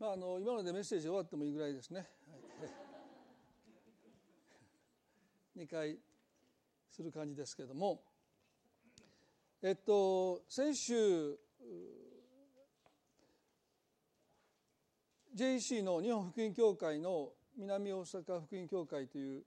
[0.00, 2.06] まあ、あの今のでメッセージ終わってもいいぐらいですね。
[5.54, 5.98] 2回
[6.90, 8.00] する感じですけれども、
[9.62, 11.38] えっと、先週
[15.34, 19.42] JEC の日本福音協会の南大阪福音協会という、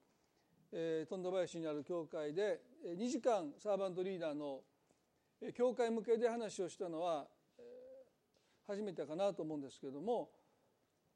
[0.72, 4.60] えー、富田林にある協会で2時間サーバントリーダーの
[5.56, 7.26] 教会向けで話をしたのは
[8.68, 10.30] 初めてかなと思うんですけれども、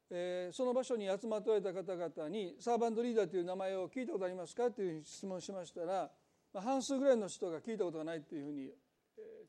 [0.10, 6.10] えー、その場所に集まっておられた方々にサーバントリーダーという名前を聞いたことありますかという質問しましたら、
[6.54, 8.70] まあ、半数ぐらいの人が聞いたことがないというふうに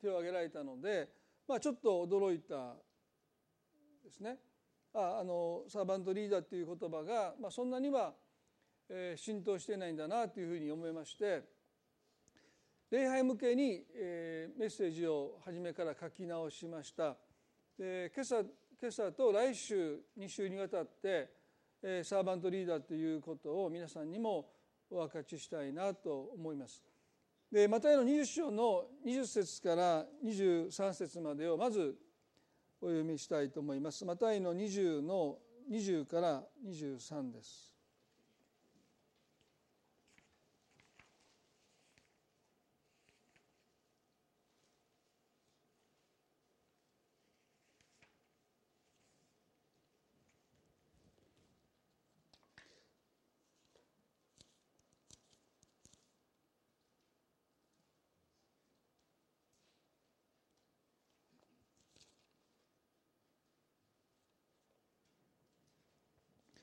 [0.01, 1.09] 手を挙げられたので、
[1.47, 2.75] まあ、ちょっと驚いた
[4.05, 4.39] ですね。
[4.95, 8.15] ああのサーバントリーダーという言葉が、まあ、そんなには、
[8.89, 11.43] えー、浸透していないんだなというふうに思いまして
[12.91, 17.17] 礼拝向けに、えー、メッセージを初めから書き直しました。
[17.79, 18.43] で今朝
[18.81, 21.29] 今朝と来週2週にわたって、
[21.83, 24.53] えー、サーバントリーダーということを皆さんにも
[24.89, 26.81] お分かちしたいなと思います。
[27.51, 31.97] でマタイの20章の20節から23節までをまず
[32.81, 34.05] お読みしたいと思います。
[34.05, 35.39] マタイの20の
[35.69, 37.78] 20から23です。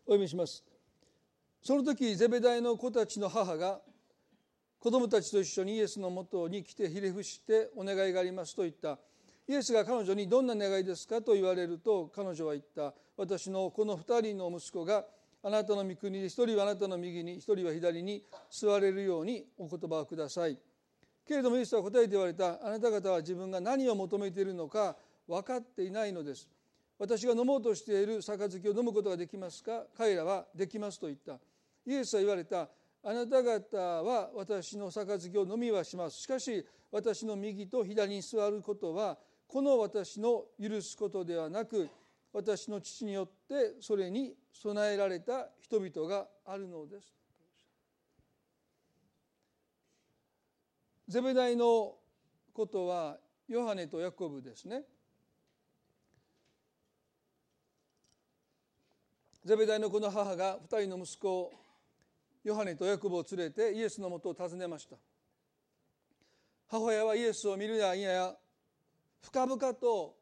[0.08, 0.64] お読みします。
[1.64, 3.82] その時ゼベダイの子たちの母が
[4.80, 9.00] 子供たちと一緒にイエスのもとに来てひれ伏してお願いがありますと言った。
[9.48, 12.94] イエスが彼女にどんな願いですかと言われると彼女は言った。
[13.18, 15.06] 私のこの二人の息子が
[15.42, 20.60] あなたの御国で一人はあなたの右に一人は左に座れるようにお言葉をください。
[21.28, 22.64] けれどもイエスは答えて言われた。
[22.64, 24.96] あなた方は自分が何を求めているのか
[25.28, 26.48] 分かっていないのです。
[26.98, 29.86] 私が飲もうとしている杯を飲むことができますか？
[29.98, 31.40] 彼らはできますと言った。
[31.86, 32.70] イエスは言われた。
[33.04, 36.22] あなた方は私の杯を飲みはします。
[36.22, 39.18] しかし私の右と左に座ることは
[39.48, 41.90] この私の許すことではなく
[42.34, 47.14] 私の父によってそれに備えられた人々があるのです。
[51.08, 51.94] ゼベダイの
[52.54, 53.18] ことは
[53.48, 54.84] ヨハネとヤコブですね。
[59.46, 61.54] ゼベダイの子の母が2人の息子
[62.44, 64.96] ヨハネとヤコブを連れてイエスのもとを訪ねました。
[66.68, 68.36] 母親はイエスを見るやいやや
[69.22, 70.16] 深々と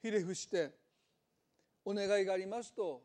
[0.00, 0.70] ひれ伏して
[1.84, 3.02] お願いがありますと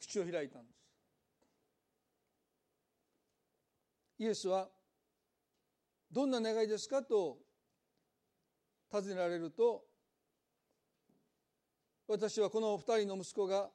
[0.00, 0.74] 口を開いたんです。
[4.20, 4.68] イエスは
[6.10, 7.02] どんな願いですか？
[7.02, 7.36] と
[8.90, 9.84] 尋ねられると
[12.06, 13.70] 私はこの二人の息子が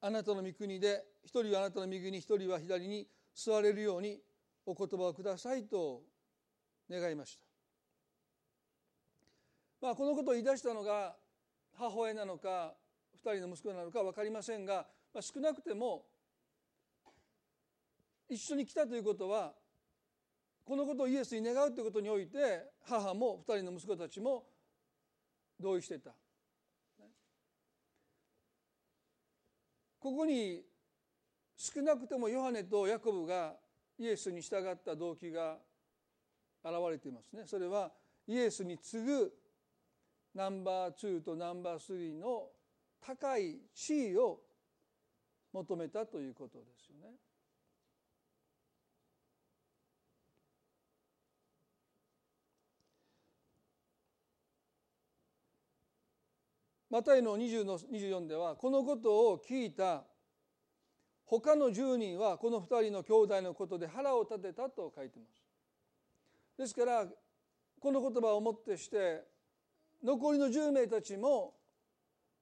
[0.00, 4.18] あなたの御国で一人はあなたの右に一人は左に座れるように
[4.64, 6.02] お言葉をくださいと
[6.90, 7.44] 願いました。
[9.80, 11.14] まあ、このことを言い出したのが
[11.76, 12.74] 母親なのか
[13.14, 16.04] 二人の息子なのか分かりませんが、まあ、少なくても
[18.28, 19.52] 一緒に来たということは
[20.64, 24.44] このことをイエスに願うということにおいて母も二人の息子たちも
[25.60, 26.10] 同意していた
[30.00, 30.62] ここに
[31.56, 33.54] 少なくともヨハネとヤコブが
[33.98, 35.58] イエスに従った動機が
[36.64, 37.42] 現れていますね。
[37.46, 37.90] それは
[38.26, 39.32] イエスに次ぐ
[40.34, 42.48] ナンバー2とナンバー3の
[43.00, 44.40] 高い地位を
[45.52, 47.16] 求めたということですよね。
[56.90, 60.04] マタイの20の24ではこのことを聞いた
[61.26, 65.42] 他の10人はこの2人の兄弟のことで腹を立てたと書いてます。
[66.56, 67.06] ですから
[67.80, 69.22] この言葉をもってして
[70.02, 71.54] 残りの10名たちも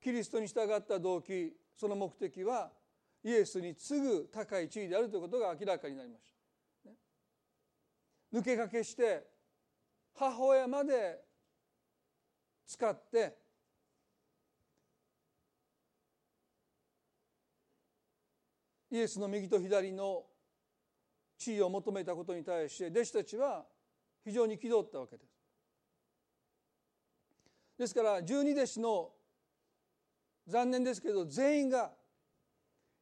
[0.00, 2.70] キリストに従った動機その目的は
[3.24, 6.24] イエスに次ぐ高い地位であるということが明らかになりまし
[6.84, 6.88] た。
[6.90, 6.96] ね、
[8.32, 9.26] 抜け駆けして
[10.14, 11.20] 母親まで
[12.66, 13.45] 使って
[18.90, 20.24] イエスの右と左の
[21.38, 23.64] 地位を求めたことに対して弟子たちは
[24.24, 25.36] 非常に憤ったわけです。
[27.78, 29.10] ですから十二弟子の
[30.48, 31.90] 残念ですけど全員が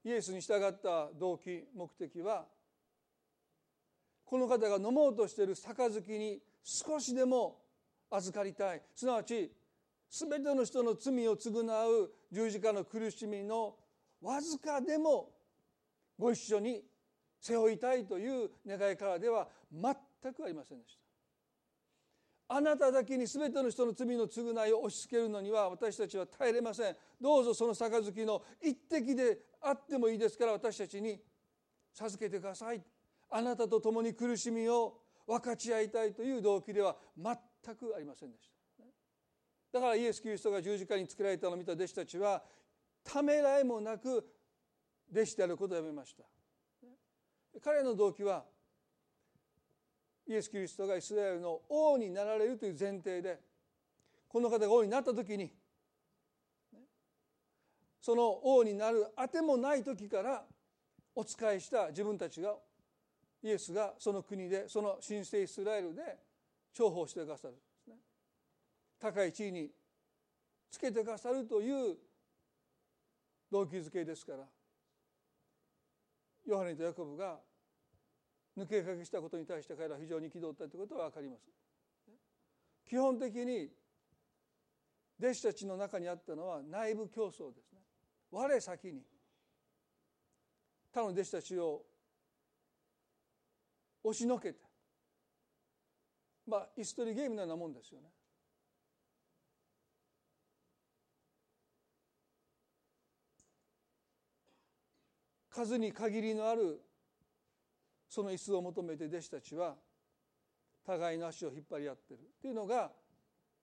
[0.04, 2.46] イエスに従った動機目的は
[4.24, 7.60] この方が飲もうとしている杯に少しでも
[8.10, 9.52] 預かりたいすなわち
[10.10, 13.76] 全ての人の罪を償う十字架の苦しみの
[14.20, 15.33] わずかでも
[16.18, 16.82] ご一緒に
[17.40, 19.94] 背負いたいという願いからでは全
[20.32, 21.04] くありませんでした。
[22.46, 26.96] あなただけに全ての人の罪の償いを押し付けるのには私たちは耐えれません。
[27.20, 31.18] どうぞその杯の一滴であってもいいですから私たちに
[31.92, 32.82] 授けてください。
[33.30, 37.34] あなたと共に苦しみを分かち合いたいという動機では全
[37.76, 38.54] くありませんでした。
[39.72, 42.42] だからイエス・キリストが十字架につけられたのを見た弟子たちは
[43.02, 44.24] ためらいもなく
[45.12, 46.24] 弟子であることをやめました。
[47.62, 48.44] 彼の動機は
[50.26, 53.38] イエス・キリストがイスラエルの王になられるという前提で
[54.28, 55.52] この方が王になった時に
[58.00, 60.44] その王になるあてもない時から
[61.14, 62.54] お仕えした自分たちが
[63.42, 66.02] イエスがその国でその神聖イスラエルで
[66.76, 67.54] 重宝してくださる
[68.98, 69.70] 高い地位に
[70.70, 71.96] つけてくださるという
[73.52, 74.38] 動機づけですから
[76.46, 77.38] ヨハネとヤコブが
[78.56, 81.50] 抜け駆けしたことに対して彼らは非常に憤ったということは分かります。
[82.84, 83.70] 基本的に
[85.18, 87.80] 弟子たちの中にあったのは内部競争ですね。
[88.30, 89.02] 我先に
[90.92, 91.82] 他の弟子たちを
[94.02, 94.60] 押しのけて
[96.46, 98.08] まあ椅子取りゲームのようなもんですよね。
[105.54, 106.80] 数に限りのある
[108.08, 109.76] その椅子を求めて弟子たちは
[110.84, 112.90] 互いの足を引っ張り合ってるというのが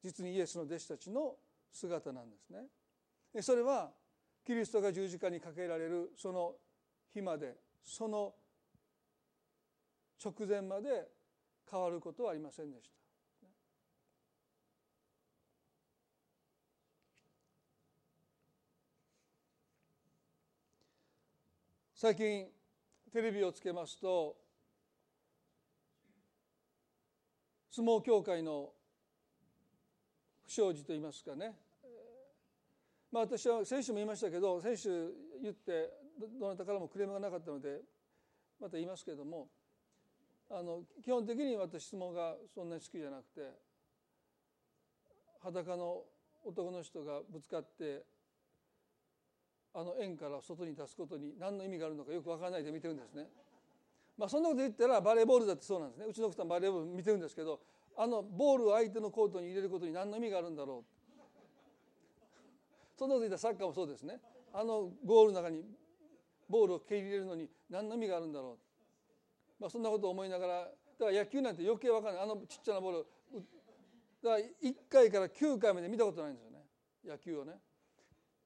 [0.01, 1.35] 実にイエスの弟子たちの
[1.71, 3.41] 姿なんですね。
[3.41, 3.91] それは
[4.45, 6.53] キリストが十字架にかけられるその
[7.13, 8.33] 日までその
[10.23, 11.09] 直前まで
[11.69, 13.00] 変わることはありませんでした。
[22.01, 22.47] 最近
[23.13, 24.35] テレビをつけますと
[27.69, 28.71] 相撲協会の
[30.43, 31.53] 不祥事といいますかね。
[33.11, 34.89] まあ私は選手も言いましたけど選手
[35.43, 35.91] 言って
[36.39, 37.81] どなたからもクレームがなかったので
[38.59, 39.49] また言いますけれども
[40.49, 43.41] あの基本的に私相撲がそんなに好きじゃなくて
[45.43, 46.01] 裸の
[46.45, 48.01] 男の人がぶつかって
[49.73, 53.27] あの円から外に出すことに何の意味があるのかよく分からないで見てるんですね。
[54.17, 56.05] まあ、そんなこと言ったらバレーボールだってそうなんですね。
[56.09, 57.59] うちの奥さんバレーボール見てるんですけど
[57.97, 60.91] あのボールを相手のコートに入れることに何の意味があるんだろう。
[62.97, 64.19] そんなこと言ったらサッカーもそうですね。
[64.53, 65.63] あのゴールの中に
[66.49, 68.57] ボールを蹴り入れるのに何の意味があるんだろ
[69.59, 70.53] う、まあ、そんなことを思いながら
[70.99, 72.23] だから野球なんて余計分からない。
[72.23, 73.05] あのちっちゃなボール
[74.21, 76.59] だから1回から9回まで見たことないんですよね。
[77.05, 77.53] 野球をね。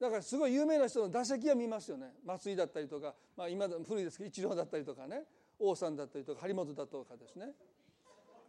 [0.06, 2.14] だからすごい有名な人の打席は見ますよね。
[2.24, 5.24] 松井だったりとか、まあ、今古いですけどイチローだったりとかね。
[5.60, 7.48] 王さんだったりとか張本だとかですね。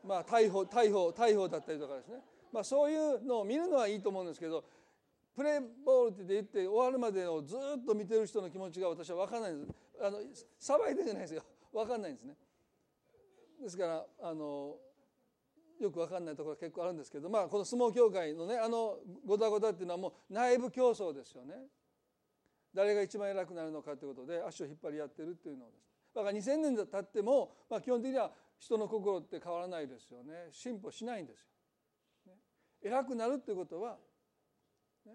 [0.05, 2.17] まあ大砲大砲大砲だったりとかですね、
[2.53, 4.65] まあ、そういうのを見るのはいいと思うんですけど
[5.35, 9.73] プレーボールって言って終わるまでをずっと見てる人の気持ちが私は分かんないんです。
[10.01, 10.19] あの
[10.61, 11.43] 騒いでじゃないですよ。
[11.73, 12.35] 分かんないんですね。
[13.63, 14.77] ですからあの
[15.81, 21.55] よく分かんないところが結構あるんですけど、まあ、この相撲協会のねあのごたごたっていうのはもう内部競争ですよね。
[22.75, 30.49] 誰が一番偉くなるのかということで足を引っ張り合ってるっていうのをですだから2000年経っても、まあ、基本的には人の心って変わらないですよね。
[30.51, 31.41] 進歩しないんです
[32.27, 32.39] よ、ね、
[32.83, 33.97] 偉くなるっていうことは、
[35.07, 35.13] ね、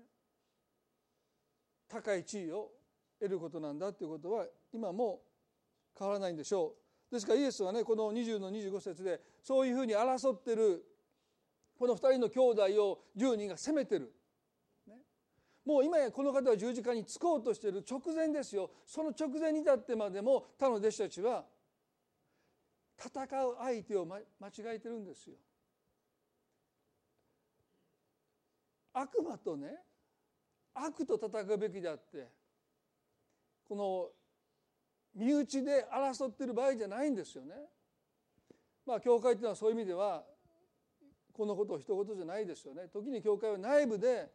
[1.87, 2.71] 高い地位を
[3.19, 5.21] 得ることなんだっていうことは今も
[5.97, 6.80] 変わらないんでしょう。
[7.11, 10.85] ですからイエスはねこの20の25節でそういうふうに争ってる
[11.77, 14.13] この2人の兄弟を10人が責めてる、
[14.87, 14.93] ね、
[15.65, 18.69] もう今やこの方は十字架につこうとしている直前ですよ。
[18.85, 21.43] その直前に至ってまでも他の弟子たちは
[22.97, 24.23] 戦う相手を間違
[24.75, 25.35] えてるんですよ。
[28.93, 29.79] 悪魔とね
[30.73, 32.27] 悪と戦うべきであって
[33.67, 34.09] この
[35.15, 37.55] 身内で争ってる場合じゃないんですよね。
[38.85, 40.23] まあ教会っていうのはそういう意味では
[41.33, 42.87] このことを一言じゃないですよね。
[42.91, 44.31] 時に教会は内部で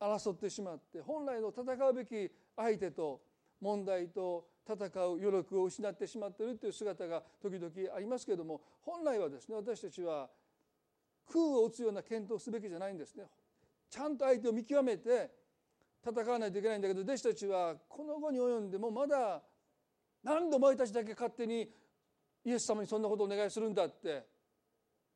[0.00, 3.20] 争ってしまって本来の戦うべき相手と
[3.60, 10.28] 問題と戦う余力を失ってしまっているという姿が時々ありますけれども本来はですね私たちは
[11.32, 13.24] 空を打つような検討すべきじゃないんですね。
[13.88, 15.30] ちゃんと相手を見極めて
[16.06, 19.42] 戦わないといけないんだけど弟子たちはこの後に及んでもまだ
[20.22, 21.68] 何でお前たちだけ勝手に
[22.44, 24.24] イエス様にそんなことをお願いするんだって、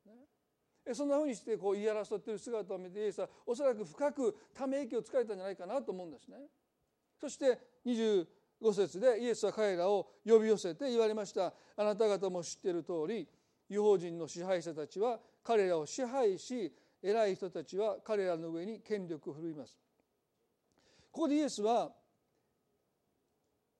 [0.05, 6.37] ね、そんなふうにしてこう言い争っている姿を見てイエスはおそらく深くため息をつかれたんじゃないかなと思うんですね。
[7.19, 8.25] そして25
[8.73, 13.27] 節でイエスは彼らを呼び寄せて言われましたあなた方も知っている通り
[13.69, 19.77] 違法人の支配者たちは彼らを支配し偉い人たちは彼らの上に権力を振るいます。
[21.11, 21.91] ここでイエスは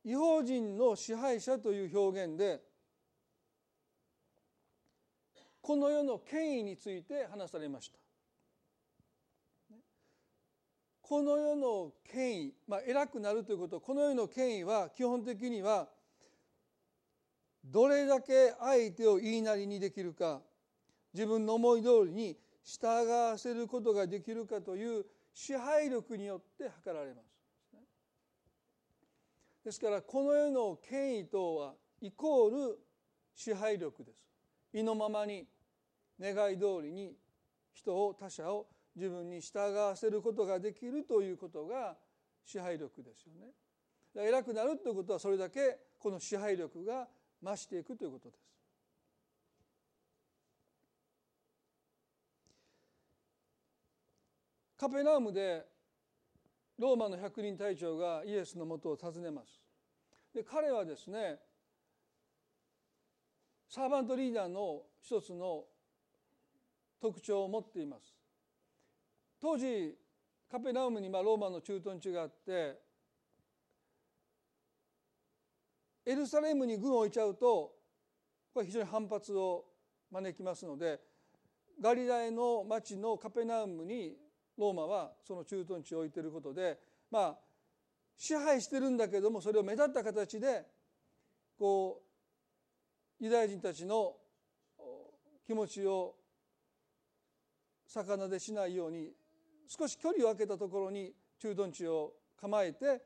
[0.03, 2.61] 違法人の支配者という表現で
[5.61, 7.99] この世の権威について話されました。
[11.01, 15.89] この世の権威、まあ、偉くなるということこの世の権威は基本的には
[17.65, 20.41] どれだけ相手を言いなりにできるか
[21.13, 27.31] 自分の思い通りに従わせることができるかという支配力によって測られます。
[29.63, 32.79] ですからこの世の権威等はイコール
[33.35, 34.17] 支配力です。
[34.73, 35.47] 意のままに
[36.19, 37.15] 願い通りに
[37.73, 41.95] 人を他者を自分に従わせることができるということが
[42.43, 43.51] 支配力ですよね。
[44.15, 47.07] 偉くなるということはそれだけこの支配力が
[47.41, 48.60] 増していくということです。
[54.81, 55.63] カペナウムで
[56.79, 59.61] ローマの百人隊長がイエスのもとを訪ねます。
[60.33, 61.37] で彼はですね
[63.69, 65.65] サーバントリーダーの一つの
[66.99, 68.15] 特徴を持っています。
[69.39, 69.95] 当時
[70.49, 72.79] カペナウムにまローマの駐屯地があって
[76.07, 77.71] エルサレムに軍を置いちゃうと
[78.51, 79.63] これ非常に反発を
[80.09, 80.99] 招きますので
[81.79, 84.17] ガリラヤの町のカペナウムに
[84.57, 86.77] ローマはその駐屯地を置いてることで
[87.09, 87.37] まあ
[88.17, 90.65] 支配してるんだけどもそれを目立った形で
[91.57, 92.01] こ
[93.19, 94.15] うユダヤ人たちの
[95.45, 96.15] 気持ちを
[97.87, 99.11] 魚でしないように
[99.67, 103.01] 少し距離を空けたところに駐屯地を構えて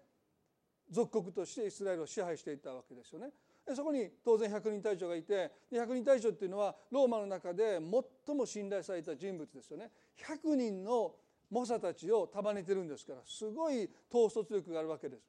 [0.89, 3.29] 属国としてイスラエルを支配していたわけですよね。
[3.75, 7.79] そこに当然百人隊長がいて百人隊長っていうのはローマの中で
[8.25, 9.89] 最も信頼された人物ですよね。
[10.17, 11.15] 100人の
[11.55, 15.23] 猛者たちを束ねてるんですからすごい統率力があるわけです。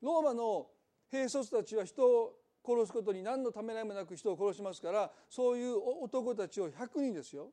[0.00, 0.68] ローマの
[1.10, 7.50] 兵卒たちは人を殺すことに何のためらいもなく人を殺しますからそういう男たちを100人ですよ。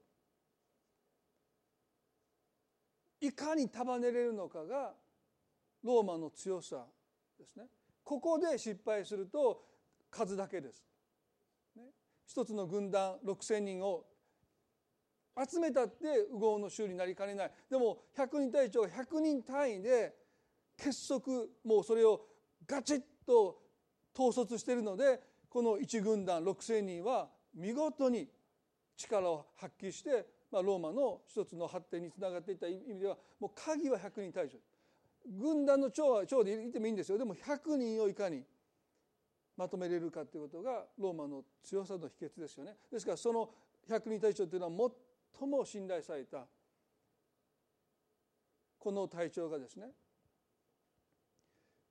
[3.21, 4.93] いかに束ねれるのかが
[5.83, 6.85] ローマの強さ
[7.39, 7.65] ですね。
[8.03, 9.63] ここで失敗すると
[10.11, 10.85] 数だけです。
[11.75, 11.85] ね、
[12.27, 14.05] 一つの軍団6,000人を
[15.49, 17.51] 集めたって右往の衆になりかねない。
[17.69, 20.15] でも100人隊長が100人単位で
[20.77, 22.21] 結束もうそれを
[22.67, 23.61] ガチッと
[24.17, 28.29] 統率しているのでこの一軍団6,000人は見事に
[28.97, 34.57] 力を発揮して、まあ、ローマの一つの発展につながっていった意味ではもう鍵は100人隊長。
[35.39, 37.17] 軍団の長は長でいてもいいんですよ。
[37.17, 38.43] でも100人をいかに
[39.55, 42.75] まとめれるかということがローマの強さの秘訣ですよね。
[42.91, 43.49] ですからその
[43.87, 44.71] 百人隊長というのは
[45.39, 46.45] 最も信頼された
[48.79, 49.87] この隊長がですね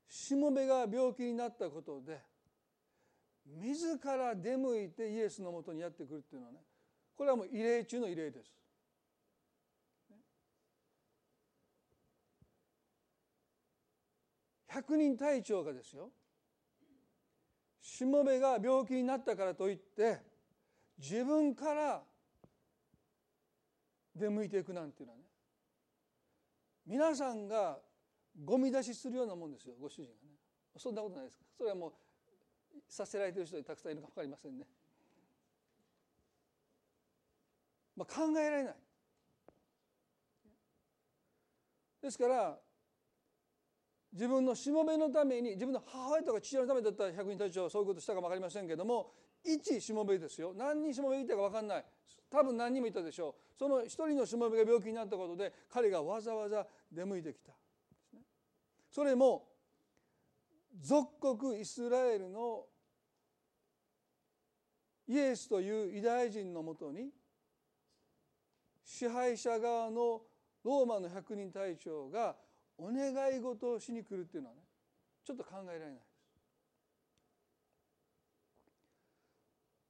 [0.08, 2.18] しもべが病気になったことで
[3.46, 6.58] 自ら出向いてイエスのもとにやってくるっていうのはね
[7.16, 8.50] これはもう異例中の異例です。
[14.68, 16.10] 百人隊長がですよ
[17.80, 20.20] しもべが病気になったからといって
[20.96, 22.02] 自分から
[24.20, 25.24] 出向いていくなんていうのはね。
[26.86, 27.78] 皆さんが
[28.44, 30.14] ゴミ出しするようなもんですよご主人がね。
[30.76, 31.44] そんなことないですか。
[31.56, 31.92] それはもう
[32.88, 34.64] させられてる人にたくさんいるか分かりませんね、
[37.96, 38.74] まあ、考えられない。
[42.02, 42.58] ですから
[44.12, 49.12] 自分のしもべのために自分の母親とか父親のためだったら百人隊長はそういうことしたかも分かりませんけども
[49.44, 50.52] 一しもべですよ。
[50.56, 51.84] 何人しもべいたか分かんない。
[52.30, 53.58] 多分何人もいたでしょう。
[53.58, 57.52] その一人のしもべが病気になったことで彼がわざわざ出向いてきた。
[58.90, 59.46] それも
[60.80, 62.64] 属国イスラエルの
[65.08, 67.10] イエスというユダヤ人のもとに
[68.84, 70.22] 支配者側の
[70.62, 72.36] ローマの百人隊長が
[72.78, 74.62] お願い事をしに来るっていうのはね
[75.24, 76.10] ちょっと考えられないです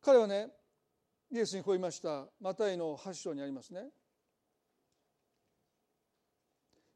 [0.02, 0.48] 彼はね
[1.30, 2.26] イエスにこう言いました。
[2.40, 3.88] マタイの8章にありますね。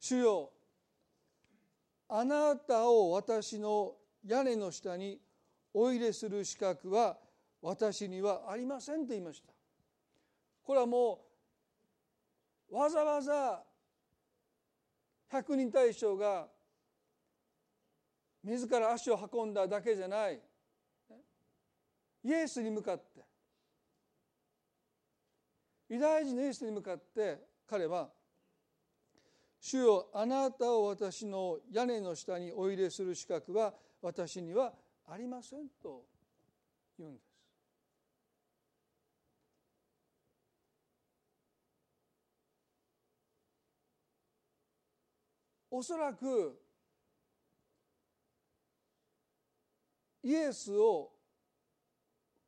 [0.00, 0.50] 主よ
[2.08, 3.94] あなたを私の
[4.24, 5.18] 屋根の下に
[5.72, 7.16] お入れする資格は
[7.62, 9.48] 私にはありませんと言いました。
[10.62, 11.20] これはも
[12.70, 13.62] うわざわざ
[15.28, 16.46] 百人大将が
[18.42, 20.40] 自ら足を運んだだけじゃない。
[22.24, 23.22] イエスに向かって
[25.88, 28.10] ユダヤ人のイエスに向かって彼は
[29.60, 34.74] 「主よあなたを私の屋根の下にお入れする資格は私には
[35.06, 36.06] ありません」と
[36.98, 37.34] 言うんです。
[45.70, 46.62] おそらく
[50.22, 51.13] イエスを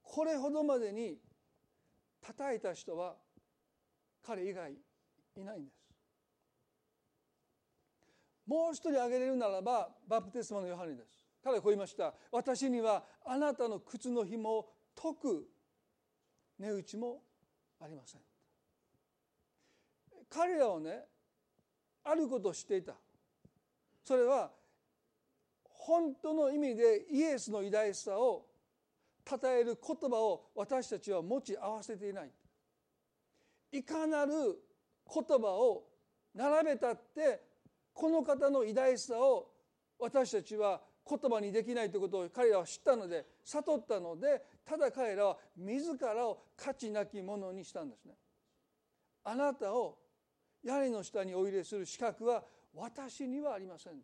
[0.08, 1.18] これほどまでに
[2.22, 3.16] 叩いた人は
[4.24, 4.72] 彼以外
[5.36, 5.76] いないんです。
[8.46, 11.26] もう一人挙げれるならばバプテスマのヨハネです。
[11.42, 12.14] 彼はこう言いました。
[12.30, 15.48] 私にはあなたの靴の紐を解く
[16.58, 17.22] 値打ちも
[17.80, 18.20] ありません。
[20.30, 21.04] 彼らはね
[22.04, 22.94] あることを知っていた。
[24.04, 24.50] それは
[25.64, 28.46] 本当の意味でイエスの偉大さを
[29.28, 32.30] 称える言葉を私たちは持ち合わせていない
[33.72, 34.32] いかなる
[35.12, 35.84] 言葉を
[36.34, 37.40] 並べたって
[37.92, 39.48] この方の偉大さを
[39.98, 48.14] 私たちは言葉にできないということを彼らは知ったので悟ったのでただ彼らは自らを価値なきものにしたんですね。
[49.24, 49.98] あなたを
[50.62, 53.94] 屋根の下にお入れする資格は私にはありません。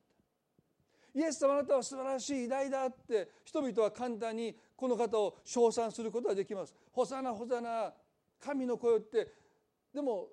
[1.15, 6.75] イエス様あなたは素晴らしい偉大だって人々は簡単にこの方を称賛することができます。
[6.91, 7.93] ホサナホサナ
[8.41, 9.29] 神の声って
[9.93, 10.29] でも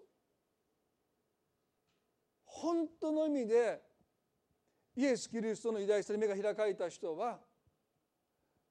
[2.46, 3.82] 本当の意味で
[4.96, 7.40] イエス・キリストの偉大さに目が開かれた人は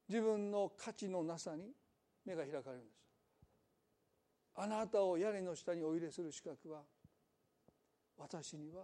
[0.08, 1.70] 自分の価値のなさに
[2.24, 2.98] 目が開かれるんです。
[4.56, 6.80] あなたを屋根の下にお入れする資格は
[8.16, 8.82] 私には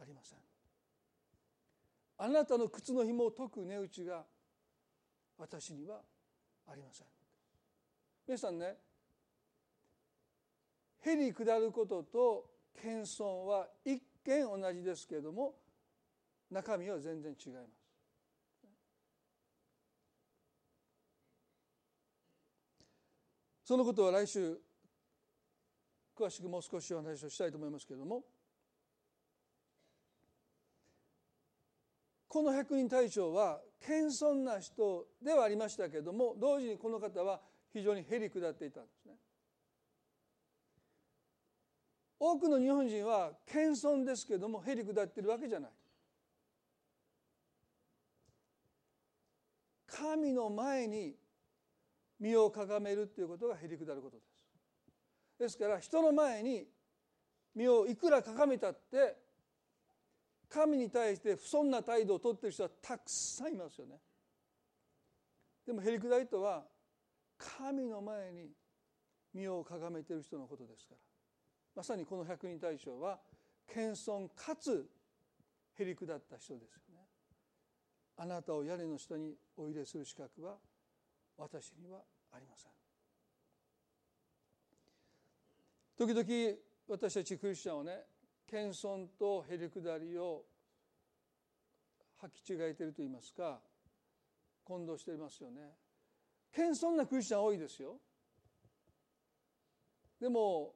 [0.00, 0.51] ありません。
[2.24, 4.24] あなたの靴の紐を解く値打ちが
[5.36, 6.02] 私には
[6.70, 7.06] ありません。
[8.28, 8.76] 皆さんね
[11.00, 12.44] へり下ることと
[12.80, 15.56] 謙遜は一見同じですけれども
[16.48, 17.68] 中身は全然違います。
[23.64, 24.60] そのことは来週
[26.16, 28.22] 詳しくもう少しお話をしたいと思いますけれども
[32.32, 39.16] この百人隊長は謙遜な人ではありましたけれども同時にこの方は非常にへり下っていたんですね。
[42.18, 45.70] 多くの日本人は謙遜ですけれどもへり下ってるわけじゃない
[49.86, 51.14] 神の前に
[52.18, 56.66] 身をかがめるということがへり下ることですですから人の前に
[57.54, 59.21] 身をいくらかがめたって
[60.52, 63.96] 神に対して不遜な態度をとっている人はたくさんいますよね。
[65.66, 66.64] でもへりくだりとは
[67.38, 68.50] 神の前に
[69.32, 70.98] 身をかがめてる人のことですから。
[71.74, 73.18] まさにこの百人大将は
[73.66, 74.86] 謙遜かつ
[75.78, 77.00] へりくだった人ですよね。
[78.18, 80.56] あなたを屋根の下にお入れする資格は
[81.38, 82.72] 私にはありません。
[85.96, 88.11] 時々私たちクリスチャンはね
[88.52, 90.44] 謙遜とへりくだりを
[92.22, 93.58] 履き違えていると言いますか
[94.62, 95.70] 混同していますよね。
[96.54, 97.96] 謙遜なクリスチャン多いですよ。
[100.20, 100.74] でも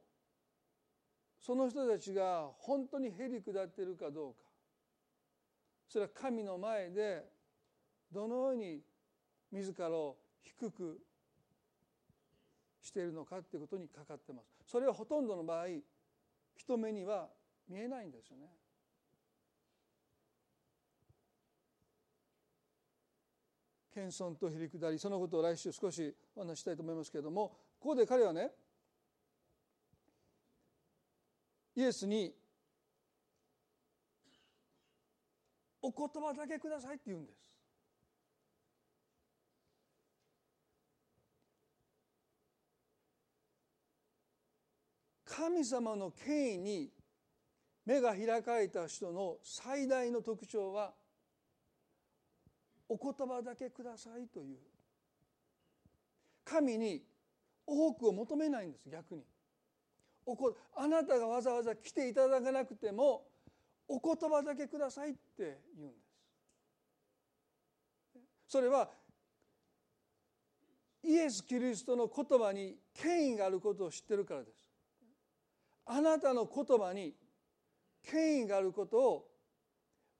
[1.38, 4.40] その人たちが本当にへり下っているかどうか。
[5.86, 7.24] それは神の前で
[8.10, 8.80] どのように
[9.52, 10.98] 自らを低く
[12.80, 14.48] しているのかということにかかってます。
[14.64, 15.66] それはほとんどの場合
[16.56, 17.28] 人目には
[17.68, 18.46] 見えないんですよね
[23.94, 28.50] 謙遜とへりくだりそのことを来週少しお話したいと思いますけれどもここで彼はね
[31.74, 32.35] イエスに
[35.83, 37.46] お言葉だけくださいって言うんです。
[45.24, 46.95] 神様の権威に
[47.87, 50.92] 目が開かれた人の最大の特徴は
[52.88, 54.59] お言葉だけくださいという。
[56.44, 57.03] 神に
[57.66, 59.22] 多くを求めないんです逆に。
[60.27, 60.37] お
[60.75, 63.22] あなたがわざわざ来ていただかなくても
[63.88, 66.07] お言葉だけくださいって言うんです。
[68.49, 68.90] それは
[71.05, 74.66] イエス・キリストの言葉に権威があることを知ってるからです。
[75.85, 77.14] あなたの言葉に
[78.06, 79.28] 権威があることを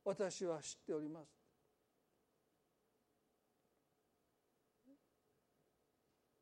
[0.05, 1.27] 私は知っております。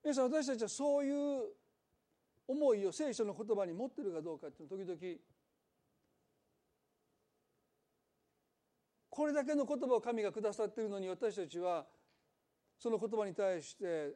[0.03, 1.45] 皆さん私たちはそういう
[2.47, 5.19] 思いを聖書の言葉に持ってるかどうかっていうの時々
[9.09, 11.87] これだけの言葉を神がくださっているのに私たちは
[12.79, 14.13] その言葉に対して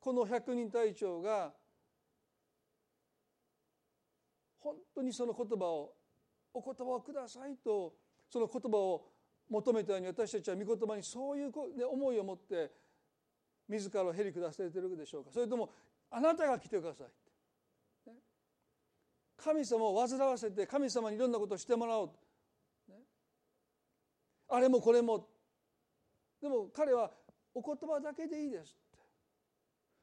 [0.00, 1.52] この百人隊長が
[4.58, 5.97] 本当にその言葉を
[6.54, 7.94] お言葉をくださいと
[8.28, 9.06] その言葉を
[9.48, 11.52] 求めたように私たちは御言葉にそういう
[11.90, 12.70] 思いを持って
[13.68, 15.30] 自らをへり下されているでしょうか。
[15.32, 15.70] それとも
[16.10, 17.06] あなたが来てください
[19.36, 22.10] 神様を煩わせて神様にいろんなことをしてもらおう、
[24.48, 25.28] あれもこれも。
[26.42, 27.10] でも彼は
[27.54, 28.98] お言葉だけでいいですって。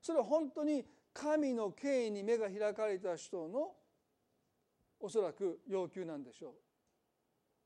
[0.01, 3.73] それは本当に神の権威に目が開かれた人の
[5.05, 6.53] おそらく要求なんでしょう。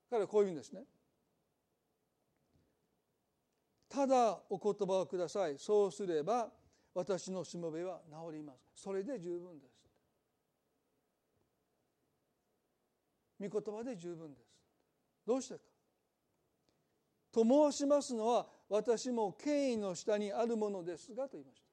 [0.09, 0.83] 彼はこう言うんですね。
[3.87, 5.57] ただお言葉をください。
[5.57, 6.51] そうすれば
[6.93, 8.73] 私のしもべは治ります。
[8.75, 9.79] それで十分です。
[13.39, 14.49] 御言葉で十分です。
[15.25, 15.61] どうしてか。
[17.31, 21.68] と申しますのは私も権威の下にあるものですがと言いました。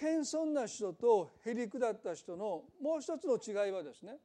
[0.00, 4.16] 謙遜な人とへりくだった人のもう一つの違いはですね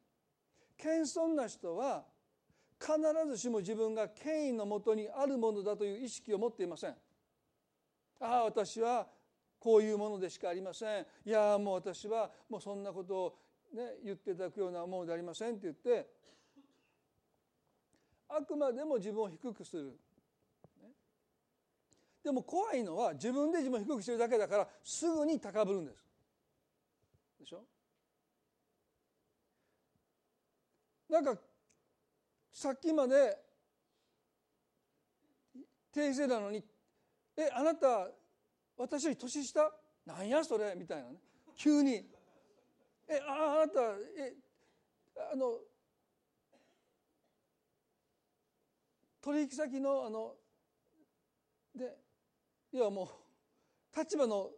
[0.78, 2.04] 謙遜な人は
[2.80, 2.98] 必
[3.30, 6.96] ずしも自分が権威のもとにあるものだという意識を持っていません。
[8.20, 9.08] ああ私は
[9.60, 13.38] こういうものでしかありませんいやもう私はもうそんなことを、
[13.74, 16.08] ね、言っていただくようなものでありませんって言って
[18.28, 20.00] あくまでも自分を低くする。
[22.24, 26.04] でも怖いのは自分で自分を低くしてるだけだからすぐに高ぶるんです。
[27.40, 27.64] でしょ？
[31.10, 31.36] なんか
[32.54, 33.38] さっきまで
[35.94, 36.64] 訂正なのに
[37.36, 38.10] 「えあなた
[38.78, 39.72] 私より年下？
[40.06, 41.20] なんやそれ」みたいなね。
[41.56, 42.08] 急に
[43.10, 43.82] 「えああなた
[44.18, 44.36] え
[45.34, 45.60] あの
[49.22, 50.36] 取引先のあの
[51.76, 52.01] で
[52.72, 53.10] 要はも
[53.96, 54.50] う立場の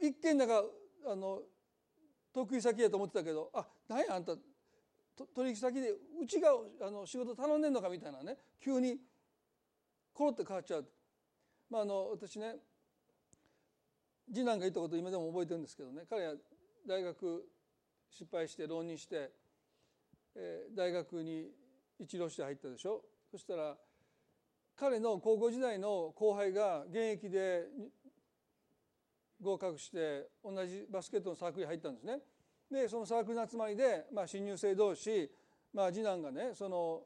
[0.00, 0.62] 一見なんか
[1.06, 1.40] あの
[2.32, 4.34] 得意先やと思ってたけどあ何やあんた
[5.34, 6.50] 取引先でうちが
[6.82, 8.98] あの仕事頼んでんのかみたいなね急に
[10.14, 10.86] コロって変わっちゃう、
[11.70, 12.56] まあ、あの私ね
[14.32, 16.34] 次男が言ったこと今でも覚えてるんですけどね彼は
[16.88, 17.44] 大学
[18.10, 19.30] 失敗して浪人して、
[20.34, 21.48] えー、大学に
[21.98, 23.02] 一浪して入ったでしょ。
[23.30, 23.76] そしたら
[24.80, 27.66] 彼の高校時代の後輩が現役で
[29.38, 32.20] 合格して同じバスケットのサークルに入ったんですね。
[32.70, 35.30] でそのサークルの集まりで、まあ、新入生同士、
[35.74, 37.02] まあ、次男がねその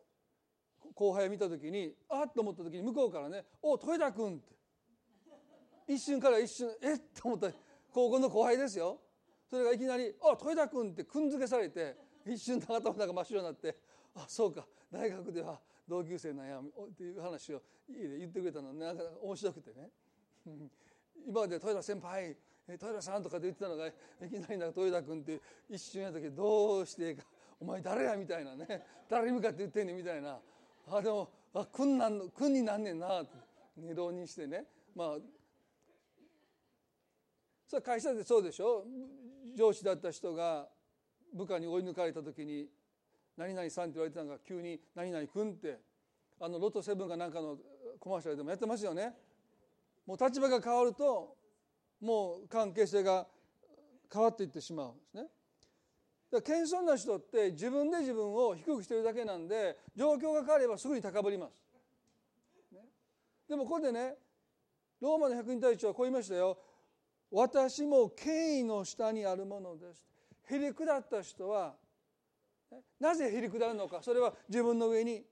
[0.94, 4.54] 後輩を見た時にあっと思った時に向こうからね「おっ豊田君」って。
[5.88, 6.98] 一瞬から一瞬えっ？
[7.20, 7.50] と思った。
[7.92, 9.00] 高校の後輩ですよ。
[9.50, 13.76] それがいきなり「あ豊田君」ってくんづけされて一瞬長友が真っ白になって
[14.14, 14.64] 「あそうか。
[14.92, 19.90] 大学では同級生なんや」っていう話を家で言ってくれたのなんか面白くてね。
[21.26, 23.92] 今まで豊田先輩豊田さんとかで言ってたのがい
[24.30, 27.24] きなりなんか豊田君って一瞬やったけどどうしてか
[27.60, 28.86] お前誰やみたいなね。
[29.08, 30.40] 誰に向かって言ってんねんみたいな。
[30.88, 33.22] あでもあ君なん君になんねんな。
[33.22, 34.66] って、ね、浪人してね。
[34.94, 35.18] まあ
[37.66, 38.84] それ会社でそうでしょ？
[39.54, 40.68] 上司だった人が
[41.32, 42.70] 部下に追い抜かれた時に
[43.36, 45.80] 「何々さん」って言われてたのが急に「何々君」って
[46.40, 47.58] あのロトセブンかなんかの
[47.98, 49.16] コマーシャルでもやってますよね。
[50.06, 51.36] もう立場が変わると
[52.00, 53.26] もう関係性が
[54.12, 55.22] 変わっていってしまうんですね。
[56.30, 61.64] だから謙遜な人って自分で自分を低くしてるだけなんで状況が変わればすぐに高ぶります。
[63.48, 64.16] でもここでね
[65.00, 66.58] ローマの百人隊長はこう言いましたよ。
[67.30, 70.06] 私も権威の下にあるものです。
[70.50, 71.74] へりくだった人は
[73.00, 74.02] なぜへりくだるのか？
[74.02, 75.24] それは自分の上に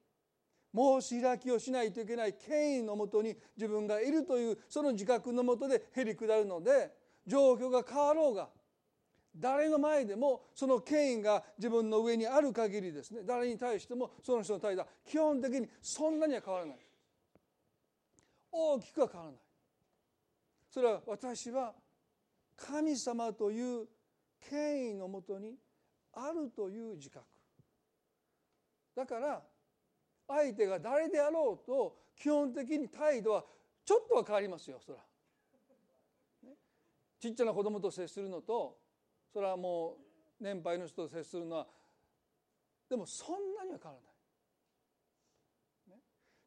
[0.75, 6.91] 申し開きをしないといけない権威のもとに自分がいるというその自覚のもとでへりくだるので
[7.27, 8.49] 状況が変わろうが
[9.35, 13.23] 誰の前でもその権威が自分の上にある限りですね。
[13.25, 16.77] 誰に対してもその人の態度は基本的にそんなには変わらない。
[18.51, 19.41] 大きくは変わらない。
[20.71, 21.73] それは私は
[22.57, 23.87] 神様という
[24.51, 25.55] 権威のもとに
[26.13, 27.25] あるという自覚。
[28.95, 29.43] だから
[30.29, 33.45] 相手が誰であろうと基本的に態度は
[33.85, 34.99] ちょっとは変わりますよそら。
[37.19, 38.79] ちっちゃな子供と接するのと
[39.33, 39.97] それはも
[40.41, 41.67] う年配の人と接するのは
[42.89, 46.01] でもそんなには変わらない。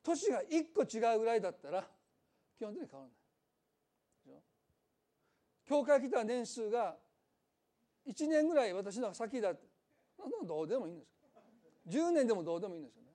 [0.03, 1.83] 年が1個違うぐらいだったら
[2.57, 3.25] 基本的に変わらない。
[5.65, 6.95] 教会来た年数が
[8.07, 9.53] 1年ぐらい私の先だ
[10.47, 11.14] どうでもいいんです
[11.87, 13.09] 10年でもどうでもいいんですよね。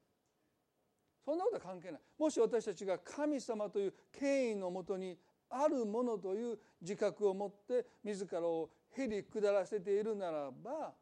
[1.25, 2.01] そんなことは関係ない。
[2.19, 5.19] もし私たちが神様という権威のもとに
[5.51, 10.93] あるものという自覚を持って自らをへり下らせているならば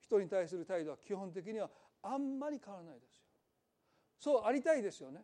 [0.00, 1.70] 人に対する態度は基本的には
[2.02, 3.22] あんまり変わらないですよ。
[4.18, 5.22] そうありたいですよね。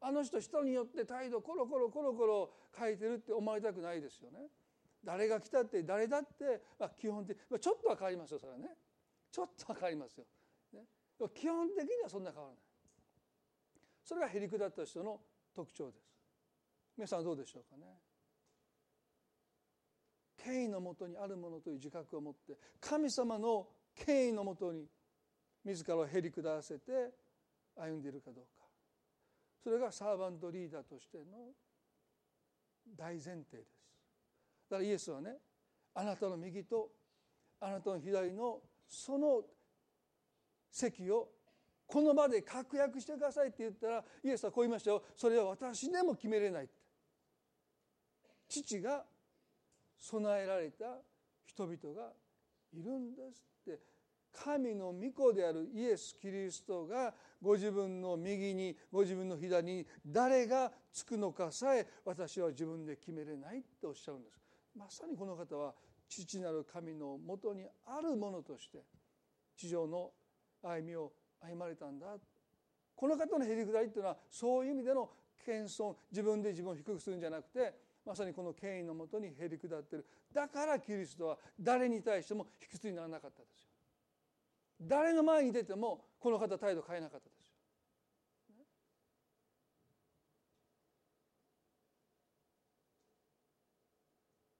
[0.00, 4.48] あの人人によって態度コロコロコロコロ変えてるって思われたくないですよね。
[5.04, 8.68] 誰が来たって誰だって、まあ、基本的、まあ、ちょっとは変わりますよそれはね。
[9.30, 10.24] ちょっとは変わりますよ、
[11.34, 12.62] 基本的にはそんな変わらない。
[14.04, 15.20] それがへりくだった人の
[15.54, 16.08] 特徴です。
[16.96, 17.84] 皆さんどうでしょうかね。
[20.36, 24.86] 権威のもとにあるものという自覚を持って神様の権威のもとに
[25.64, 27.12] 自らをへり下らせて
[27.76, 28.64] 歩んでいるかどうか。
[29.62, 31.24] それがサーバントリーダーとしての
[32.96, 33.84] 大前提です。
[34.70, 35.36] だからイエスはね
[35.94, 36.90] あなたの右と
[37.60, 39.42] あなたの左のその
[40.70, 41.28] 席を
[41.86, 45.02] この場で確約してくださいって言ったらイエスはこう言いましたよ。
[45.16, 46.74] それは私でも決めれないって。
[48.48, 49.04] 父が
[49.96, 50.98] 備えられた
[51.44, 52.12] 人々が
[52.72, 53.80] いるんですって。
[54.32, 64.38] 神の御子であるイエス・キリストがご自分の右にご自分の左に誰がつくのかさえ私は自分で決めれないっておっしゃるんです。
[64.76, 65.74] まさにこの方は
[66.08, 68.84] 父なる神のもとにあるものとして
[69.56, 70.10] 地上の
[70.62, 72.06] 歩みを歩まれたんだ。
[72.94, 75.08] この方のへりくだりっていうのはそういう意味での
[75.44, 80.06] 謙遜自分で自分を低くするんじゃなくてまさにこの権威のもとにへりくだってる。
[80.32, 83.68] だからキリストは誰に対しても卑屈にならなかったですよ。
[84.80, 87.54] 誰の前に出てもこの方態度変えなかったですよ。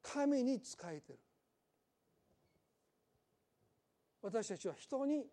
[0.03, 1.19] 神に仕えてる。
[4.23, 5.27] 私たちは人に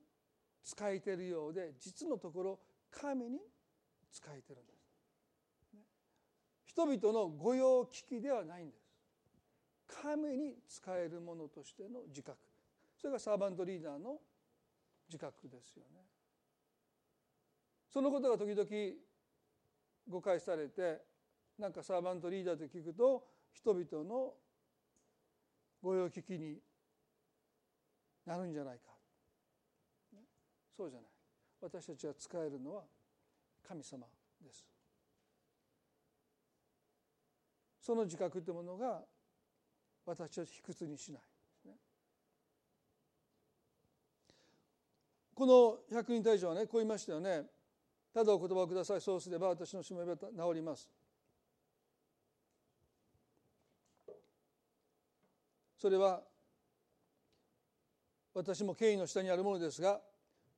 [0.66, 3.38] 仕えてるようで実のところ神に
[4.12, 4.86] 仕えてるんです。
[6.66, 8.86] 人々の御用聞きではないんです。
[10.02, 12.38] 神に仕えるものとしての自覚。
[13.00, 14.18] それがサーバントリーダーの
[15.08, 16.02] 自覚ですよね。
[17.94, 18.68] そのことが時々
[20.10, 21.02] 誤解されて
[21.60, 23.24] なんかサーバントリーダーと聞くと
[23.54, 24.34] 人々の
[25.84, 26.58] 御用聞きに
[28.26, 28.95] なるんじゃないか。
[30.76, 31.10] そうじゃない。
[31.62, 32.84] 私たちが使えるのは
[33.68, 34.06] 神様
[34.44, 34.66] です。
[37.82, 39.02] その自覚というものが
[40.06, 41.22] 私たち卑屈にしない
[45.36, 47.44] この百人隊長はねこう言いましたよね。
[48.14, 49.02] ただお言葉をください。
[49.02, 50.90] そうすれば私のしもべは治ります。
[55.78, 56.22] それは
[58.34, 60.00] 私も権威の下にあるものですが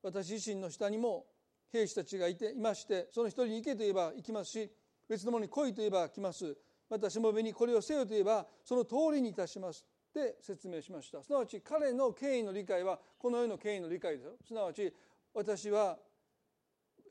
[0.02, 1.26] 私自身の下にも
[1.72, 4.70] 兵士たちがいていましてその一人に行けと言えば行きますし
[5.08, 6.56] 別のものに来いと言えば来ます。
[6.90, 11.22] またしもべにこれをせよと言えばその通りにいたしますって説明しました。
[11.22, 14.32] すなわち彼の権威の理解はこの世の権威の理解ですよ。
[14.46, 14.92] すなわち
[15.34, 15.98] 私は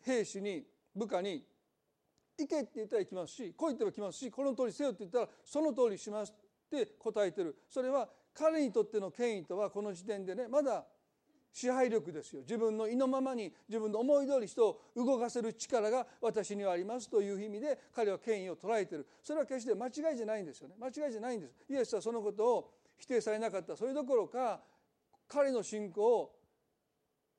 [0.03, 0.63] 兵士に
[0.95, 1.43] 部下に
[2.37, 7.55] 行けって言ったら行きますし来いって言えば来ますしこの通りせよって言ったらその通りしますって答えてる。
[7.69, 10.85] それは彼にとっての権威とはこの時点でねまだ
[11.57, 12.41] 支配力ですよ。
[12.41, 19.07] 自分の意のままに自分の思い通り人を動かせる力が私にはありますという意味で彼は権威を捉えている。
[19.23, 20.75] それは決して間違いじゃないんですよね。
[20.79, 21.55] 間違いじゃないんです。
[21.67, 23.75] イエスはそのことを否定されなかった。
[23.75, 24.61] それどころか
[25.27, 26.35] 彼の信仰を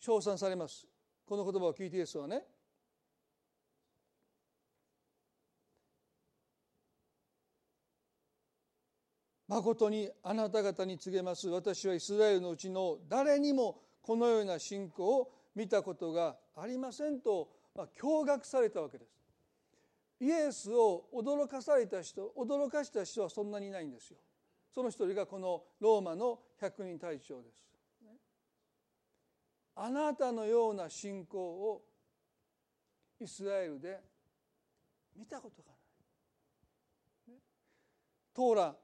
[0.01, 0.85] 称賛されます。
[1.25, 2.43] この言葉を聞いてイエスはね
[9.47, 11.49] 誠にあなた方に告げます。
[11.49, 19.19] 私はイスラエルのうちの誰にもこのような信仰を見たことがありませんと、まあ、驚愕されたわけです。
[20.21, 24.19] イエスを驚かされた人驚かした人はそんなにいないんですよ。
[24.75, 27.65] その一人がこのローマの百人隊長です。
[29.77, 31.83] あなたのような信仰を
[33.21, 34.01] イスラエルで
[35.17, 35.79] 見たことがない。
[38.35, 38.77] トーラ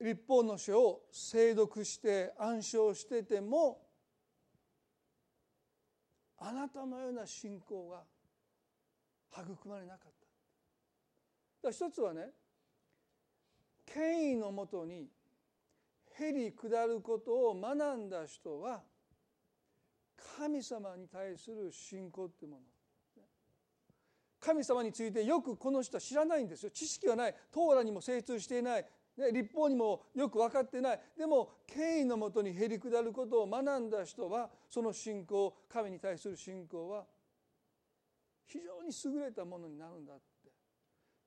[0.00, 3.80] 立法の書を精読して暗唱してても
[6.44, 8.02] あなたのような信仰が
[9.32, 10.12] 育まれなかっ
[11.60, 11.68] た。
[11.68, 12.30] だ一つはね
[13.86, 15.06] 権威のもとに
[16.18, 18.82] へり下ることを学んだ人は
[20.36, 22.62] 神様に対する信仰っていうもの。
[24.40, 26.70] 神様についてよくこの人は知らないんですよ。
[26.70, 27.34] 知識はない。
[27.52, 28.86] トーラにも精通していない。
[29.16, 31.00] ね立法にもよく分かってない。
[31.16, 37.04] でも権威のもとにへり下ることを学んだ人はその信仰神に対する信仰は
[38.46, 40.22] 非常に優れたものになるんだって。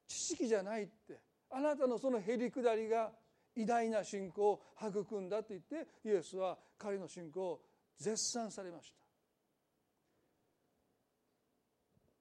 [0.07, 1.19] 知識じゃないって。
[1.49, 3.11] あなたのそのへり下りが
[3.55, 7.61] 偉大な信仰を育んだと言ってイエスは彼の信仰を
[7.97, 8.97] 絶賛されました。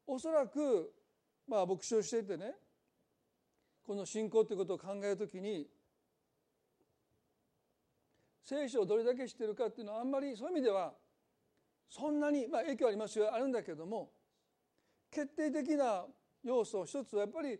[0.06, 0.92] おそらく
[1.48, 2.54] まあ牧師をしていてね
[3.86, 5.66] この信仰ということを考えるときに
[8.42, 10.92] 聖書をどれだけ知ってるかっていうのはあんまりそういう意味では
[11.90, 14.10] そんなに、まあ、影響ありますよあるんだけども
[15.10, 16.04] 決定的な
[16.42, 17.58] 要素一つはやっぱり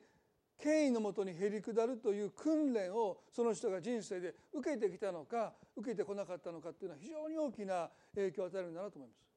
[0.61, 9.34] 権威のもとにへり下るという訓練をその人が人生で受けてきたのか受けてこなかったのかっていうのは非常に大きな影響を与えるんだなと思います。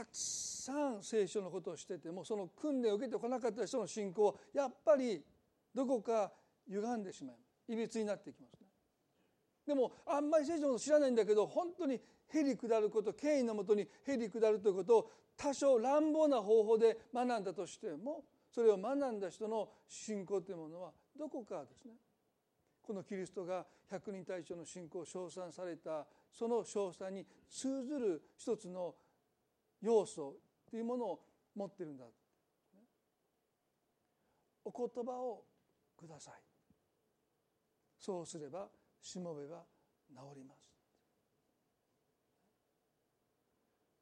[0.00, 5.22] たくさん聖書のことをしててもその訓練を受けてこなかった人の信仰はやっぱり
[5.74, 6.32] どこか
[6.70, 8.66] 歪んでしまういびつになってきますね。
[9.66, 12.00] でもあんまり聖書のこと知らないんだけど本当に
[12.32, 21.92] へり下ること権威のもとにへり下るということを多少乱暴な方法で学んだとしてもそれを学んだ人の信仰というものはどこかですね
[22.82, 28.94] このキリストが百人隊長の信仰を称賛されたその称賛に通ずる一つの
[29.80, 30.36] 要素
[30.68, 31.20] というものを
[31.54, 32.04] 持ってるんだ。
[34.64, 35.44] お言葉を
[35.96, 36.34] ください。
[37.98, 38.68] そうすれば
[39.00, 39.64] しもべは
[40.10, 40.70] 治ります。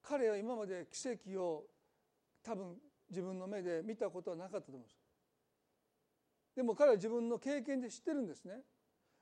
[0.02, 1.66] 彼は今まで奇跡を
[2.42, 2.76] 多分
[3.10, 4.96] 自分の目で見たことはなかったと思います。
[6.56, 8.60] でも彼は自分の経験で知ってるんですね。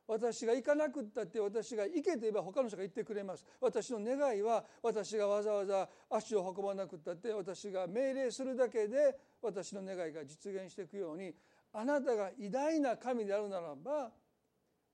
[0.07, 3.45] 私が行かなくったって私が行けと言えば他の人が行ってくれます。
[3.61, 11.35] 私の願いは私がわざわざ足を運ばなくったって私が命令するだけで私の願いが実現していくように
[11.73, 14.13] あなたが偉大な神であるならば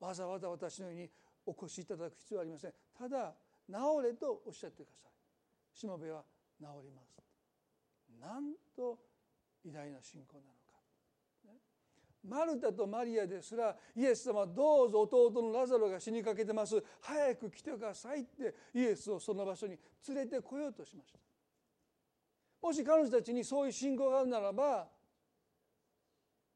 [0.00, 1.10] わざわざ私のように
[1.46, 2.72] お越しいただく必要はありません。
[2.98, 3.34] ただ
[3.68, 5.78] 治れとおっしゃってください。
[5.78, 6.24] しもべは
[6.60, 7.12] 治ります。
[8.20, 8.98] なんと
[9.64, 10.61] 偉大な信仰なの。
[12.24, 16.82] マルタとマリアですらイエス様どうぞ弟のラザロが死にかけてます。
[17.00, 19.76] 早く来てくださいってイエスをその場所に
[20.08, 21.18] 連れてこようとしました。
[22.60, 24.86] もし彼女たちにそういう信仰があるならば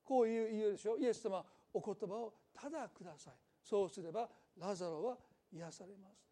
[0.05, 3.35] こういう言うでしょイエス様お言葉をただください。
[3.61, 5.17] そうすればラザロは
[5.53, 6.27] 癒されます。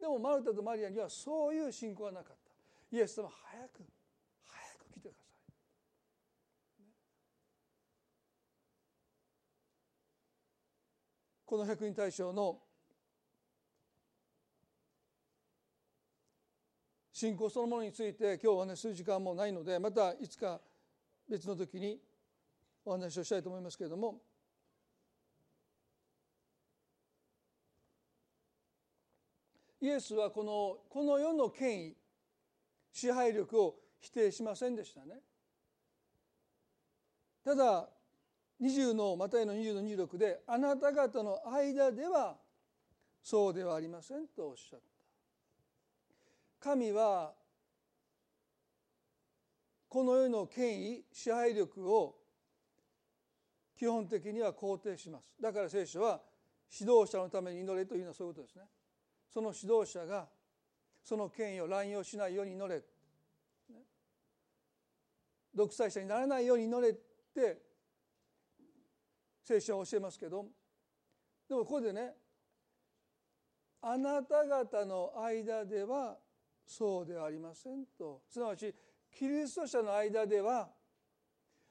[0.00, 2.36] でもマルタとマリアにはそういう信仰はなかっ
[2.90, 2.96] た。
[2.96, 3.82] イエス様早く
[11.50, 12.60] この百人大将の
[17.12, 20.60] 信仰そのものについて今日はね数時間もないのでまたいつか
[21.28, 21.98] 別の時に
[22.84, 24.20] お話をしたいと思いますけれども
[29.80, 31.96] イエスはこのこの世の権威
[32.92, 35.16] 支配力を否定しませんでしたね。
[37.44, 37.88] ただ
[38.60, 42.36] 20のマタイの20の26であなた方の間では
[43.22, 47.32] そうではありませんとおっしゃった神は
[49.88, 52.16] この世の権威支配力を
[53.76, 55.34] 基本的には肯定します。
[55.40, 56.20] だから聖書は
[56.70, 58.30] 指導者のために祈れというのはそうい。
[58.30, 58.62] うことですね
[59.32, 60.28] その指導者が
[61.02, 62.82] その権威を乱用しないように祈れ
[65.54, 66.94] 独裁者にならないように祈れっ
[67.34, 67.69] て
[69.50, 70.46] 聖書は教えますけど
[71.48, 72.12] でもここでね
[73.82, 76.18] あなた方の間では
[76.64, 78.20] そうではありませんと。
[78.28, 78.72] すなわち
[79.10, 80.68] キリスト者の間では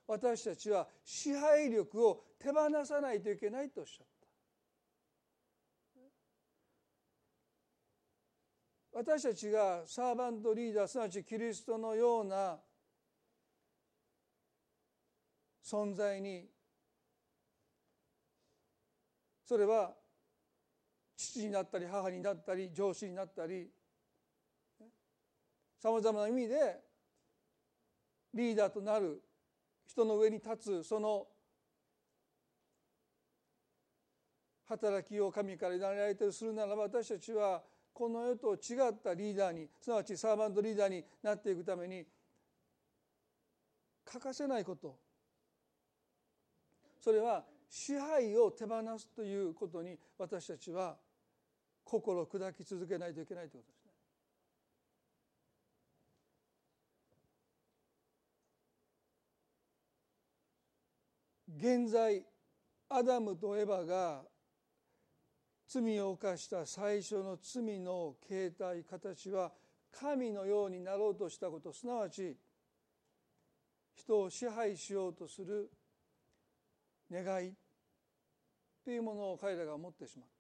[0.07, 4.27] 私たちは支配力を手放さないといけないとおっしゃった。
[8.91, 12.57] 私たちがサーバントリーダーすなわちキリストのような
[15.63, 16.49] 存在に
[19.49, 19.95] それは
[21.17, 23.67] 父になったり母になったり上司になったり
[25.81, 26.79] さまざまな意味で
[28.35, 29.23] リーダーとなる
[29.87, 31.25] 人の上に立つその
[34.67, 42.05] 働きを神から委ねられてるするならば私たちはこの世と違ったリーダーにすなわちサーバントリーダーになっていくために
[44.05, 44.95] 欠かせないこと。
[47.01, 50.97] それは支配を手放すということに私たちは
[51.83, 53.79] 心を砕き続けないといけないということで
[61.57, 61.85] すね。
[61.85, 62.23] 現在
[62.89, 64.23] アダムとエバが
[65.67, 69.51] 罪を犯した最初の罪の形態形は
[69.91, 72.35] 神のようになろうとしたことすなわち
[73.93, 75.69] 人を支配しようとする
[77.11, 77.53] 願い
[78.83, 80.39] というものを彼らが持ってしまった。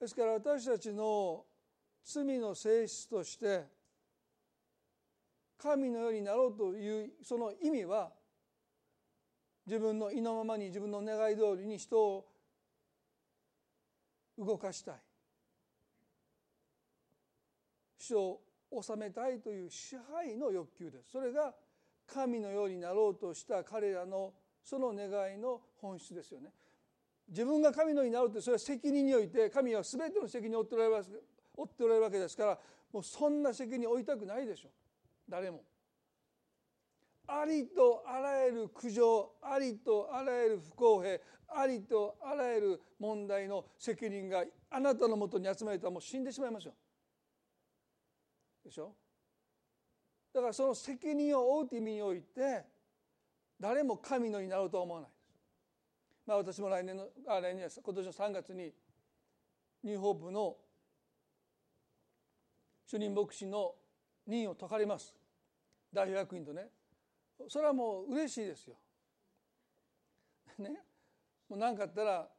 [0.00, 1.44] ですから私たちの
[2.02, 3.66] 罪の性質として
[5.58, 8.10] 神のようになろうというその意味は
[9.66, 12.26] 自分の意のままに自分の願い通りに人を
[14.38, 14.94] 動かしたい。
[17.98, 18.40] 人を
[18.82, 21.10] 治めたいという支配の欲求です。
[21.10, 21.54] それが
[22.12, 24.32] 神のようになろうとした彼らの
[24.62, 26.50] その願いの本質ですよね。
[27.28, 31.10] 自分が神のようになろうとそれは責任において神は全ての責任を負っておられます
[31.56, 32.58] 負っておられるわけですから
[32.92, 34.70] もうそんな責任を負いたくないでしょ
[35.28, 35.62] 誰も。
[37.28, 46.72] ありとあらゆる苦情ありとあらゆる不公平ありとあらゆる問題の責任があなたのもとに集まれたらもう死んでしまいますよ。
[48.64, 48.92] でしょ？
[50.32, 52.64] だからその責任を負うという意味において
[53.58, 55.20] 誰も神のになろうとは思わないです。
[56.26, 58.72] まあ、私も来年のあ来年今年の3月に
[59.82, 60.56] ニューホープの
[62.86, 63.74] 主任牧師の
[64.26, 65.14] 任を解かれます
[65.92, 66.68] 代表役員とね
[67.48, 68.76] それはもう嬉しいですよ。
[70.58, 70.70] ね
[71.48, 72.30] もう何かあったら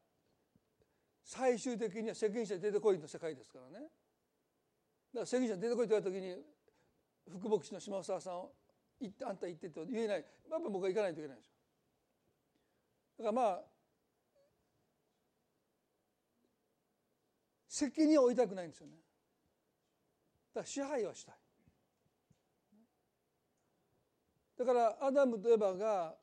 [1.23, 3.73] 最終的には責任者出てこいの世界ですからね。
[3.73, 3.89] だか
[5.13, 6.43] ら責任者出てこいと言われた時に
[7.31, 8.51] 副牧師の島沢さんを
[8.99, 11.53] 行ってあんた行ってと言えないやっぱ僕は行かないといけないですよ。
[13.19, 13.61] だからまあ
[17.67, 18.93] 責任を負いたくないんですよね。
[20.53, 21.35] だから支配はしたい。
[24.59, 26.15] だからアダムとエバが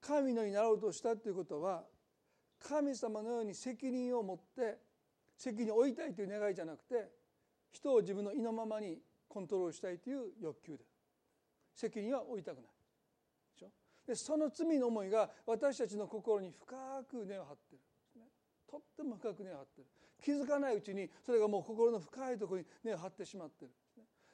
[0.00, 1.84] 神のになろうとしたということは
[2.58, 4.78] 神様のように責任を持って
[5.36, 7.08] 責任を負いたいという願いじゃなくて
[7.70, 8.98] 人を自分の意のままに
[9.28, 10.84] コントロールしたいという欲求で。
[11.74, 12.64] 責任は負いたくない。
[13.54, 13.70] でしょ？
[14.06, 16.76] でその罪の思いが私たちの心に深
[17.08, 17.78] く根を張ってる
[18.70, 19.86] とっても深く根を張ってる。
[20.20, 23.70] 気づかないうちにそれがもう心の深いところに根を張ってしまってる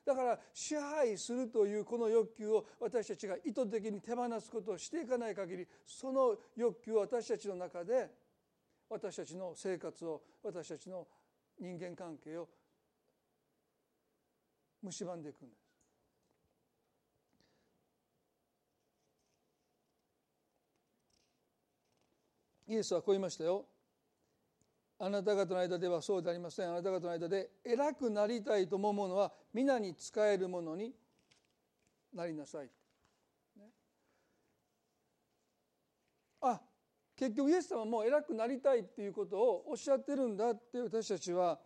[0.07, 8.11] だから支配するというこの欲求を私たちが意図的に手放すことをしていかない限りその欲求を私たちの中で
[8.89, 11.07] 私たちの生活を私たちの
[11.61, 12.49] 人間関係を
[14.91, 15.65] 蝕んでいくんです。
[22.67, 23.67] イエスはこう言いましたよ。
[24.99, 30.93] あなた方の間ではそうでありませんあなた方の間で偉くなりたいと思う者は皆に仕えるものに
[32.15, 32.71] なりなさい、
[33.59, 33.65] ね、
[36.41, 36.61] あ
[37.17, 41.59] 結局イエス様も偉くなりたいっていうことをおっしゃってるんだって私たちは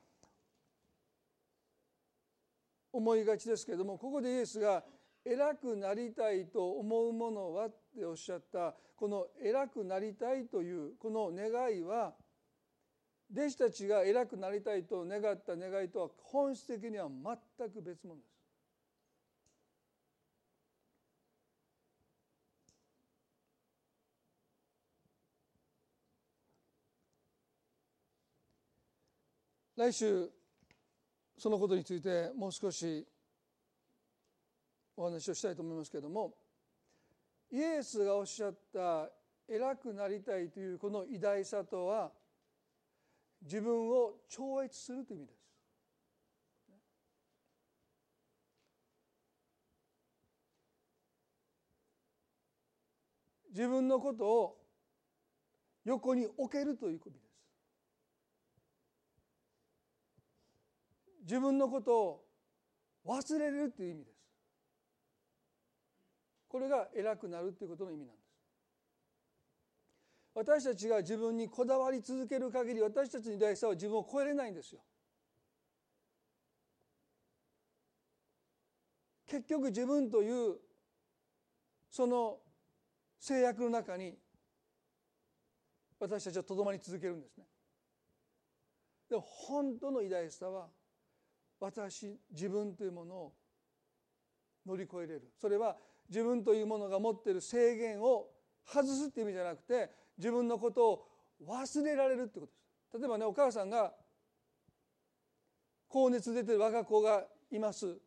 [2.93, 4.82] 思いがちですけれどもここでイエスが
[5.24, 12.14] 偉くなりたいと思うものはっておっしゃったこの偉くなりたいというこの願いは
[13.30, 18.39] 弟子たちが偉くなりたいと願った願いとは本質的には全く別物です。
[29.76, 30.28] 来週
[31.39, 33.07] そのことについてもう少し
[34.97, 36.34] お話をしたいと思いますけれども
[37.51, 39.09] イエスがおっしゃった
[39.49, 42.11] 偉くなりたいというこの偉大さとは
[43.41, 45.39] 自分を超越するという意味です。
[53.51, 54.57] 自分のことを
[55.84, 57.28] 横に置けるという意味です。
[61.29, 62.24] 自分のことを
[63.07, 64.18] 忘れるという意味です。
[66.49, 68.29] これが偉くなるということの意味なんです。
[70.35, 74.81] 私たちが自分にこだわり続ける限り私たちの偉大さは自分を超えれないんですよ。
[79.26, 80.57] 結局自分という
[81.91, 82.39] その
[83.20, 84.16] 制約の中に
[86.01, 87.45] 私たちはとどまり続けるんですね。
[89.11, 90.68] でも本当の偉大さは
[91.61, 93.32] 私自分というものを
[94.66, 95.32] 乗り越えれる。
[95.40, 95.76] それは
[96.09, 98.28] 自分というものが持っている制限を
[98.64, 101.09] 外すっていう意味じゃなくて自分のことを
[101.46, 102.98] 忘れられるってことです。
[102.98, 103.92] 例えばねお母さんが
[105.88, 107.98] 高熱出てる我が子がいます。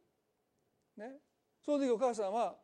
[0.97, 1.17] ね。
[1.63, 2.55] その時お母さんは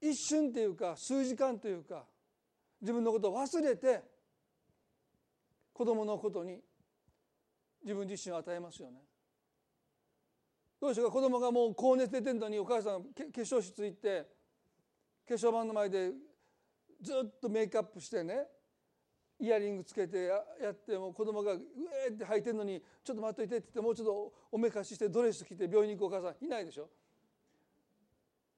[0.00, 2.04] 一瞬っていうか数時間というか
[2.80, 4.02] 自分のことを忘れて
[5.72, 6.60] 子供のことに
[7.82, 8.98] 自分自身を与えますよね。
[10.80, 11.12] どうでしょうか？
[11.12, 14.26] 子供がもう高熱出てるのにお母さん化粧室行って
[15.28, 16.10] 化粧板の前で
[17.00, 18.46] ずっとメイクアップしてね
[19.40, 21.60] イヤリングつけてやっても子供がう
[22.08, 26.88] えって履いてるのにちょっと待っといてって言ってもうちょっとおめかししてドレス着て病院に行くお母さんいないでしょ？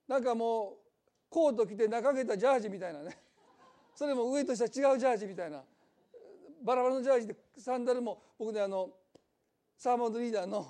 [0.07, 0.75] なんかもう
[1.31, 3.17] コート着て中着たジャージみたいなね。
[3.95, 5.63] それも上とした違うジャージみたいな。
[6.63, 8.91] バラバラのジャージでサンダルも僕ねあの
[9.77, 10.67] サーモンドリーダーの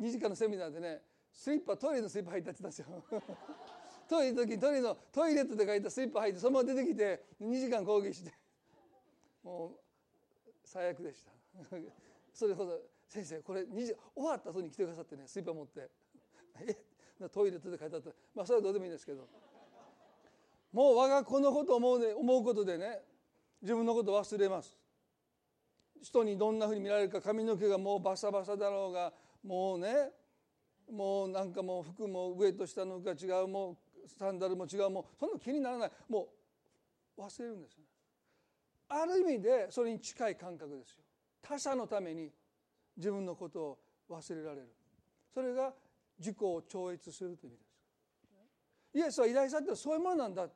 [0.00, 1.00] 2時間のセミナーでね
[1.32, 2.86] スリッパトイレのスリッパ履いてやってたんですよ。
[4.08, 8.32] トイレの時トイレのトイレットで書いたスリッパ履いてそのまま出てきて2時間講義して。
[9.42, 9.78] もう
[10.64, 11.32] 最悪でした。
[12.32, 15.90] それほど先生これ2時終わった後に来てくださってねスリッパ持って。
[16.60, 17.28] え？
[17.30, 18.10] トイレットで書いてあった。
[18.34, 19.28] まあそれはどうでもいいんですけど。
[20.72, 23.02] もう我が子のことを思う,、ね、思うことでね
[23.62, 24.77] 自分のことを忘れます。
[26.02, 30.10] 人にどんなふうに見られるか髪の毛がもうバサバサだろうがもうね
[30.90, 35.90] もうなんかもう服も上と下の服が違うもうサンダルも違うもうそんな気にならない。
[36.08, 36.28] も
[37.16, 37.84] う忘れるんですよ
[38.88, 41.02] ある意味でそれに近い感覚ですよ。
[41.42, 42.30] 他者のために
[42.96, 43.78] 自分のことを
[44.10, 44.68] 忘れられる。
[45.32, 45.74] それが
[46.18, 47.68] 自己を超越するという意味です。
[48.94, 50.48] イエスは偉大さってそういうものなんだ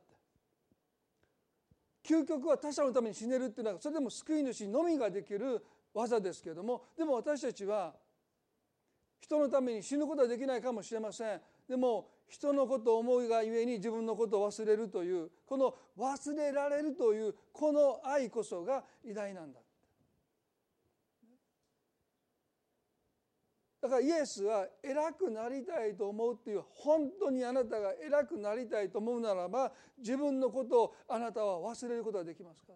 [2.03, 7.93] 究極は他者のために死ねるっていうのはそれでも救い主のみができる技ですけれどもでも私たちは
[9.21, 11.41] 人のために死ぬことはできないかもしれません。
[11.67, 19.62] でも人のことを思いがゆえに自分のことを忘れるというこの忘れられるというこの愛こそが偉大なんだ。
[23.83, 32.71] だからイエスは偉くなりたいと思うっていう本当にあなたが偉くなりたいと思うならば自分のことをあなたは忘れることができますか？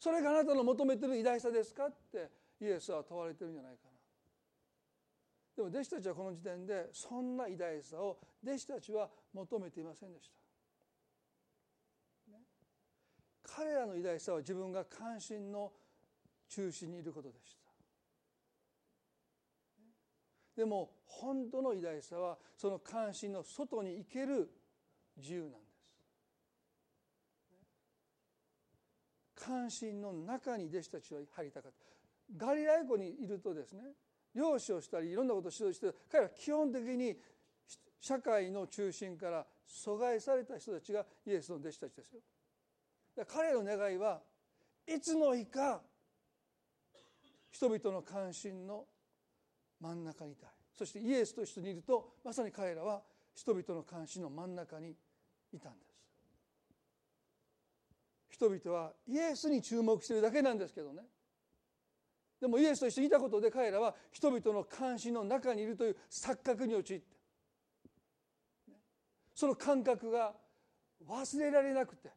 [0.00, 2.28] それがあなたの求めてる偉大さですかって
[2.60, 3.90] イエスは問われてるんじゃないかな。
[5.56, 10.34] でも弟子たちはこの時点でそんな偉大さを弟子たちは求めていませんでした。
[13.54, 15.72] 彼らの偉大さは自分が関心の
[16.48, 17.65] 中心にいることでした。
[20.56, 24.50] でも本当の偉大さはその関心の外に行ける
[25.16, 25.66] 自由なんです。
[29.34, 32.46] 関心の中に弟子たちは入りたかった。
[32.46, 33.82] ガリラヤ湖にいるとですね
[34.34, 37.16] 漁師をしたりいろんなことを指導して彼は基本的に
[38.00, 42.20] 社会の中心から阻害された人たちがイエスの弟子たちですよ。
[43.28, 44.20] 彼の願いは
[44.86, 45.80] いつの日か
[47.50, 48.84] 人々の関心の
[49.80, 50.50] 真ん中にいたい。
[50.72, 53.02] そしてイエスと一緒にいるとまさに彼らは
[53.34, 54.94] 人々の関心の真ん中に
[55.52, 55.96] いたんです。
[58.30, 61.02] 人々はイエスに注目してるだけなんですけどね。
[62.40, 67.16] でもイエスと一緒にいたことで彼らは人々の関心の中にいるという錯覚に陥って
[69.34, 70.34] その感覚が
[71.06, 72.10] 忘れられなくて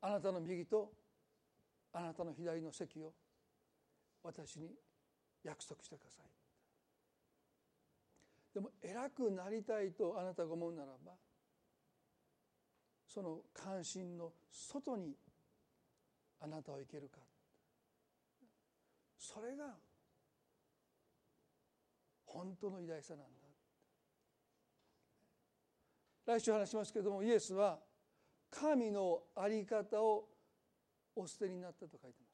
[0.00, 0.92] あなたの右と
[1.92, 3.12] あなたの左の席を
[4.22, 4.70] 私に
[5.42, 6.26] 約束してください。
[8.54, 11.12] でも偉くなりたいとあなたが思うならば
[13.06, 15.16] その関心の外に
[16.40, 17.18] あなたは行けるか。
[19.18, 19.76] それが
[22.26, 23.24] 本当の偉大さなんだ。
[26.24, 27.78] 来週話しますけれどもイエスは
[28.50, 30.28] 神の在り方を
[31.16, 32.31] お捨てになったと書いてます。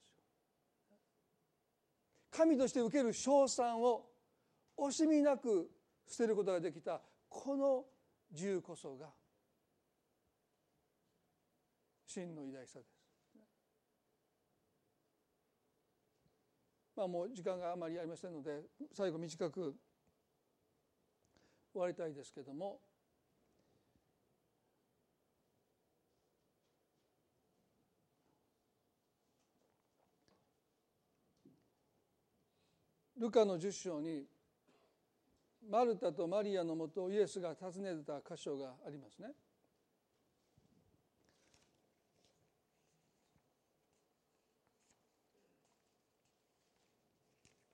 [2.30, 4.06] 神として受ける称賛を
[4.76, 5.70] 惜しみなく
[6.06, 7.84] 捨てることができたこの
[8.30, 9.08] 自由こそが
[12.06, 12.98] 真の偉大さです。
[16.96, 18.62] まあもう時間があまりありませんので
[18.92, 19.76] 最後短く
[21.72, 22.80] 終わりたいですけども
[33.18, 34.24] ルカの十章に
[35.68, 39.28] マルタとマリアのもとイエスが訪ねた箇所がありますね。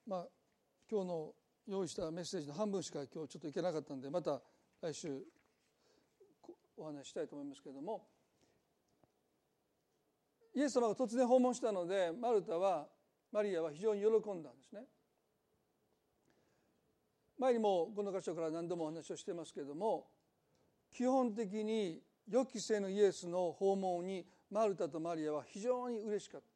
[0.06, 0.26] まあ、
[0.90, 1.34] 今日の
[1.66, 4.40] 用意したメッセージの半分しか今日ちょっといけなかったんでまた
[4.82, 5.22] 来週
[6.76, 8.06] お話したいと思いますけれども
[10.54, 12.86] イエス様が突然訪問したのでマルタは
[13.32, 14.82] マリアは非常に喜んだんですね。
[17.38, 20.06] 前にもこの箇所から何度もお話をしてますけれども
[20.90, 26.46] 基本的に予期せぬイエスの訪問にマルタとマリアは非常に嬉しかった。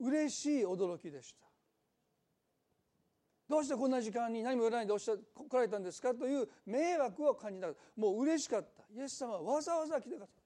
[0.00, 1.40] 嬉しい驚きでした。
[3.50, 10.42] どうしてこんな時間に何も言わないでおっしゃ来られたんですかという迷惑を感じなかったもう嬉しかったイエス様はわざわざ来てくださっ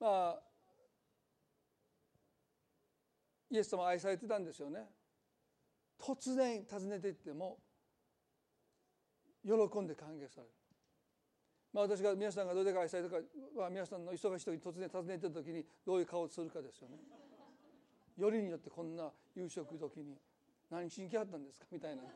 [0.00, 0.45] たまあ
[3.50, 4.88] イエス様愛されてたんですよね。
[5.98, 7.58] 突然訪ねていっても
[9.44, 10.52] 喜んで歓迎される。
[11.72, 13.16] まあ、私が皆さんがどれだけ愛されたか
[13.56, 16.96] は皆さんの忙しい時に突然訪ねてる時にどういう顔をするかですよね。
[18.16, 20.16] よりによってこんな夕食時に
[20.70, 21.66] 何しに来はったんですか？
[21.70, 22.08] みたいなね。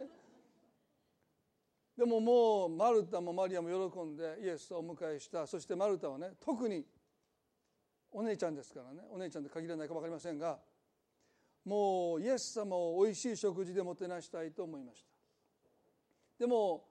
[1.97, 5.47] でももうマルタもマリアも喜んでイエスをお迎えした。
[5.47, 6.87] そしてマルタはね特に
[8.12, 9.03] お姉ちゃんですからね。
[9.11, 10.59] お姉ちゃんで限らないか分かりませんが
[11.65, 15.11] もうイエス様をおいしい食事でもてなしたいと思いました。
[16.39, 16.85] でも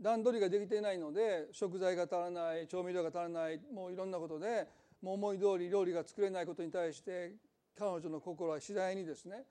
[0.00, 4.68] 段取りができていないので食材が足らない調味料が足らないもういろんなことで
[5.02, 7.32] もう思い通り料理が作れないことに対して
[7.76, 9.44] 彼女の心は次第にですね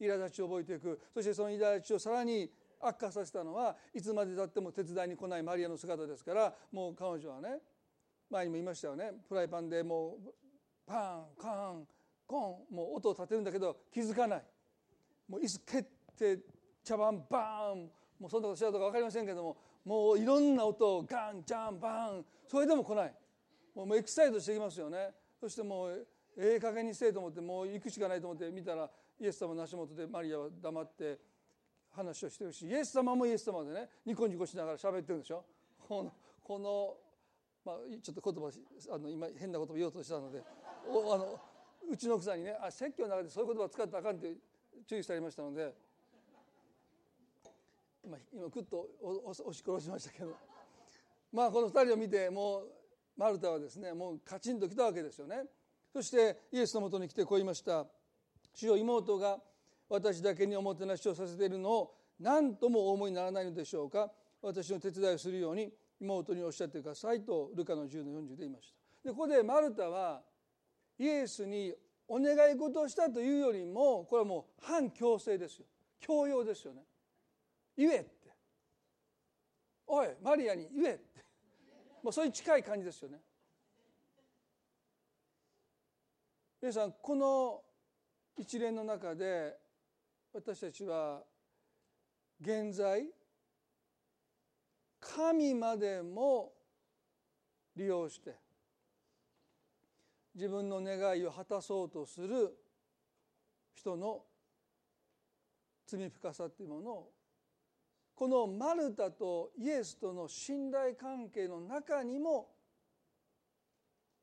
[0.00, 1.00] 苛立ちを覚えていく。
[1.14, 2.50] そしてその苛立ちをさらに
[2.80, 7.58] 悪化させたのはいつまでたっても手伝いに来ないマリアの姿ですからもう彼女はね
[8.30, 9.12] 前にも言いましたよね。
[9.28, 10.34] フライパンでもう
[10.86, 11.86] パンカン
[12.26, 14.42] コンもう音を立てるんだけど気づかない。
[15.28, 15.82] もう椅子蹴っ
[16.16, 16.38] て
[16.84, 17.90] 茶碗バーン。
[18.18, 22.24] もうそんなことしちゃうとか分かりませんけどももういろんな音をガンジャンバーン。
[22.46, 23.14] それでも来ない。
[23.74, 25.10] もうエクサイトしてきますよね。
[25.40, 26.06] そしてもう
[26.36, 28.88] ええ加減にせえと思ってもう行くしかないと思って見たら
[29.20, 31.18] イエス様の足元でマリアは黙って
[31.90, 35.44] 話をしてるしイエス様もイエス様でねニコニコしながら喋ってるでしょ。
[35.88, 36.12] この
[36.42, 36.96] この、
[37.64, 38.50] まあ、ちょっと言葉
[38.94, 40.42] あの今変な言葉言おうとしたので
[40.88, 41.40] おあの
[41.90, 44.34] うちの奥さんにねあ説教の中でそういう言葉を使ったらあかんって
[44.86, 45.74] 注意されましたので
[48.04, 50.32] 今今ぐっと押し殺しましたけど
[51.32, 52.62] まあこの2人を見てもう
[53.16, 55.44] マルタはですねもうカチンときたわけですよね。
[55.92, 57.86] そしてイエスのもとに来てこう言いました。
[58.54, 59.38] 主よ妹が
[59.88, 64.10] 私だけにおもてなしをさせているのを何ともお思いにならないのでしょうか。
[64.40, 68.72] 私の手伝いをするように妹におっしゃってくださいとルカの10の40で言いまし
[69.04, 69.08] た。
[69.08, 70.22] でここでマルタは
[71.02, 71.74] イエスに
[72.06, 75.66] お願い事をしたというよりもこれはもう反強制ですよ。
[75.98, 76.82] 強要ですよね。
[77.76, 78.10] 言えって。
[79.88, 81.24] おいマリアに言えって。
[82.04, 83.18] もうそういう近い感じですよね。
[86.60, 87.62] 皆さんこの
[88.38, 89.58] 一連の中で
[90.32, 91.24] 私たちは
[92.40, 93.06] 現在
[95.00, 96.52] 神までも
[97.74, 98.41] 利用して
[100.34, 102.56] 自分の願いを果たそうとする
[103.74, 104.22] 人の
[105.86, 107.12] 罪深さというものを
[108.14, 112.50] このマルタとイエスとの信頼関係の中にも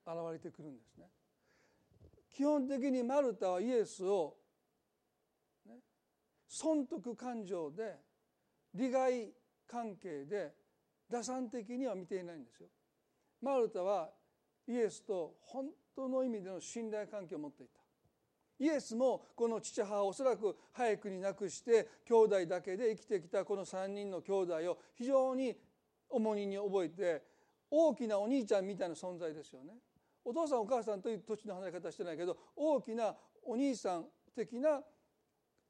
[0.05, 1.05] 現れてくるんですね。
[2.31, 4.37] 基本的にマルタはイエスを、
[5.67, 5.75] ね、
[6.47, 7.97] 損得感情で
[8.73, 9.33] 利害
[9.67, 10.53] 関係で
[11.09, 12.69] 打算的には見ていないんですよ。
[13.41, 14.09] マルタは
[14.67, 15.65] イエスと本
[16.29, 17.79] 意味での信頼関係を持っていた。
[18.59, 25.55] イエスもこの父母をおそらく早くに亡くして兄弟だけで生きてきたこの3人の兄弟を非常に
[26.09, 27.23] 重荷に覚えて
[27.71, 29.73] 大きなお兄ちゃんみたいな存在ですよね。
[30.25, 34.05] お父さんお母さんという土地の離れ方してないけど大きなお兄さん
[34.35, 34.81] 的な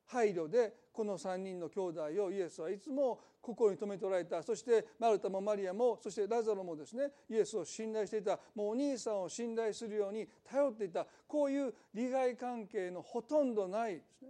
[0.10, 4.44] 配慮でこの3人の兄弟をイエスはいつも心に留めておられた。
[4.44, 8.40] そしてマルタもマリアもそしてラザロもですねイエスを信頼していた。
[8.56, 11.06] もうお兄さんを信頼するように頼っていた。
[11.28, 14.30] こういう利害関係のほとんどないですね。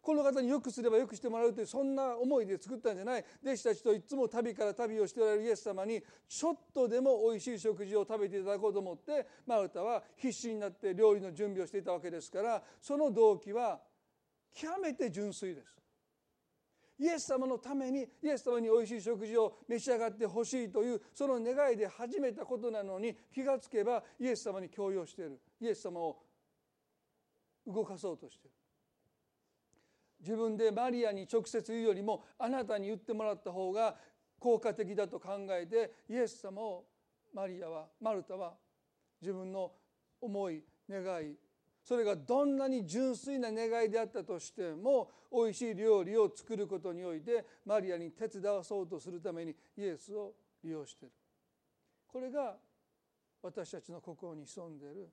[0.00, 3.24] この方によくすればよくしてもらうというそんな思いで作ったんじゃない。
[3.42, 13.80] 弟子たちといつも旅から旅をしておられるイエス様にちょっとでもおいしい食事を食べていただこうと思ってマルタは必死になって料理の準備をしていたわけですからその動機は
[14.54, 15.82] 極めて純粋です。
[16.98, 26.18] イエス様のためにイエス様においしい食事を召し上がってほしいというその願いで始めたことなのに気がつけばイエス様に強要しているイエス様を
[27.66, 28.56] 動かそうとしている
[30.20, 33.96] 自分でマリアに直接言うよりもあなたに言ってもらった方が
[34.38, 36.84] 効果的だと考えてイエス様を
[37.34, 38.54] マリアはマルタは
[39.20, 39.72] 自分の
[40.20, 41.34] 思い願い
[41.84, 51.14] それがどんなに純粋な願いであったとしてもおいしい料理を作ることにおいてマリアに手伝わそうとするためにイエスを利用している。
[52.06, 52.56] これが
[53.42, 55.08] 私たちの心に潜んでいる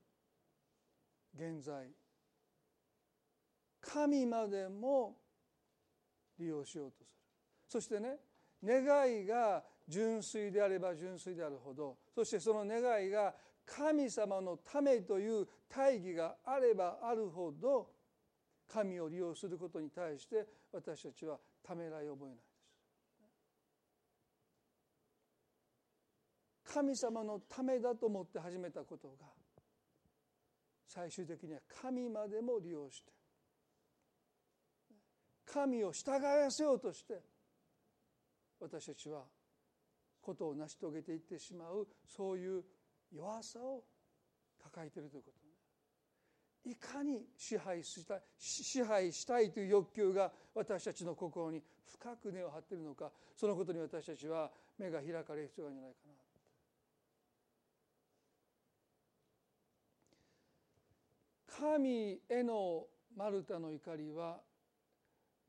[1.36, 1.88] 現在。
[3.82, 5.15] 神までも
[6.38, 7.20] 利用しようとする。
[7.67, 8.17] そしてね
[8.63, 13.34] 願いが純粋であれば純粋であるほどそしてその願いが
[13.76, 17.88] 神様のためという大義があればあるほど
[18.67, 22.49] 神を利用することに対して私たちはためらいを覚えないです。
[26.74, 29.26] 神様のためだと思って始めたことが
[30.88, 33.11] 最終的には神までも利用して
[35.45, 37.22] 神を従わせようとして
[38.59, 39.24] 私たちは
[40.22, 42.63] ことを成し遂げていってしまうそういう
[43.14, 43.84] 弱さを
[44.62, 45.39] 抱えているということ
[46.66, 56.30] いかに支配したい支配したいという欲求が私たちの心に深く根を張っているのかそのことに私たちは目が開かれる必要があるんじゃないかな。
[61.60, 62.86] 神への
[63.16, 64.39] マルタの怒りは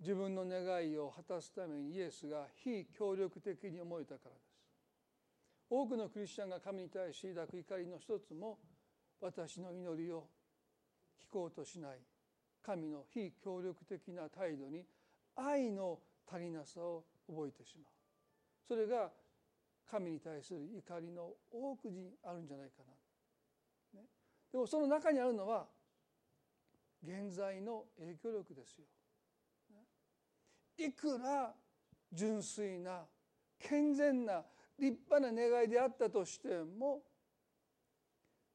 [0.01, 4.50] 自分の願いを果たすためにイエスが非協力的に思えたからです
[5.71, 8.59] 多くのクリスチャンが神に対して抱く怒りの一つも
[9.21, 10.27] 私の祈りを
[11.25, 11.99] 聞こうとしない
[12.61, 14.85] 神の非協力的な態度に
[15.37, 17.87] 愛の足りなさを覚えてしまう。
[18.67, 19.11] それが
[19.89, 22.83] 神に対する怒りの多くにあるんじゃないか
[23.95, 24.07] な、ね、
[24.53, 25.67] でもその中にあるのは
[27.03, 28.85] 現在の影響力ですよ。
[29.71, 30.87] ね。
[30.87, 31.55] いくら
[32.13, 33.05] 純粋な
[33.59, 34.45] 健全な
[34.81, 37.03] 立派な願いであったとしても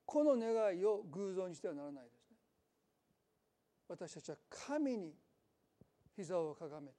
[0.05, 2.38] この願いを偶像にしてはならないですね。
[3.88, 5.13] 私たちは神に
[6.15, 6.93] 膝をかがめて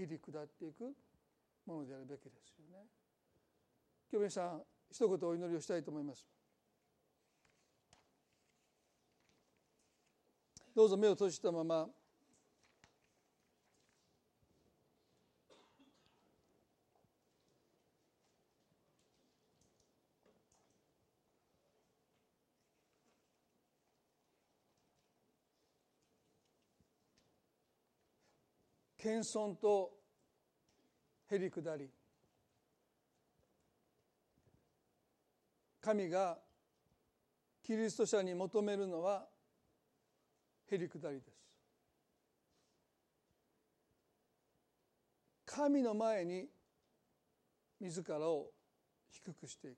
[0.00, 0.94] へり下っていく
[1.66, 2.86] ものであるべきですよね。
[4.12, 6.26] 今日皆さん一言お祈りをしたいと思います。
[10.74, 11.88] どうぞ目を閉じたまま
[29.08, 29.90] 謙遜と
[31.30, 31.88] へりくだり。
[35.80, 36.36] 神が
[37.62, 39.24] キリスト者に求めるのは
[40.70, 41.38] へりくだりです。
[45.46, 46.46] 神の前に
[47.80, 48.50] 自らを
[49.08, 49.76] 低くしていく。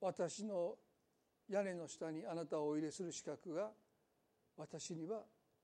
[0.00, 0.74] 私の
[1.48, 3.70] 屋根の下にあなたをお入れする資格が
[4.56, 5.22] 私には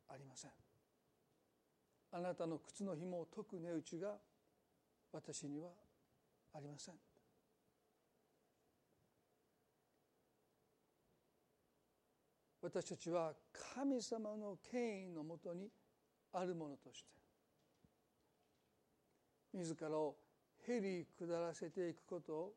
[0.09, 0.68] ありません。
[2.11, 4.15] あなたの靴の紐を解く値打ちが
[5.13, 5.69] 私には
[6.55, 6.95] ありません。
[12.61, 13.33] 私たちは
[13.75, 15.69] 神様の権威のもとに
[16.33, 17.07] あるものとして
[19.55, 20.17] 自らを
[20.67, 22.53] へり下らせていくことを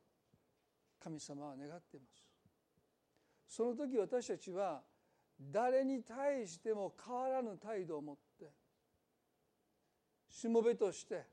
[1.01, 2.23] 神様は願っています。
[3.47, 4.81] その時私たちは
[5.39, 8.30] 誰に対しても変わらぬ態度を持って
[10.31, 11.25] しもべとして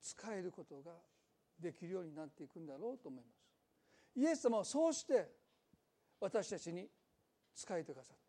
[0.00, 0.92] 使えることが
[1.60, 3.38] できるようになっていくんだろうと思います。
[4.16, 5.30] イエス様はそうして
[6.18, 6.88] 私たちに
[7.54, 8.22] 仕えてくださった。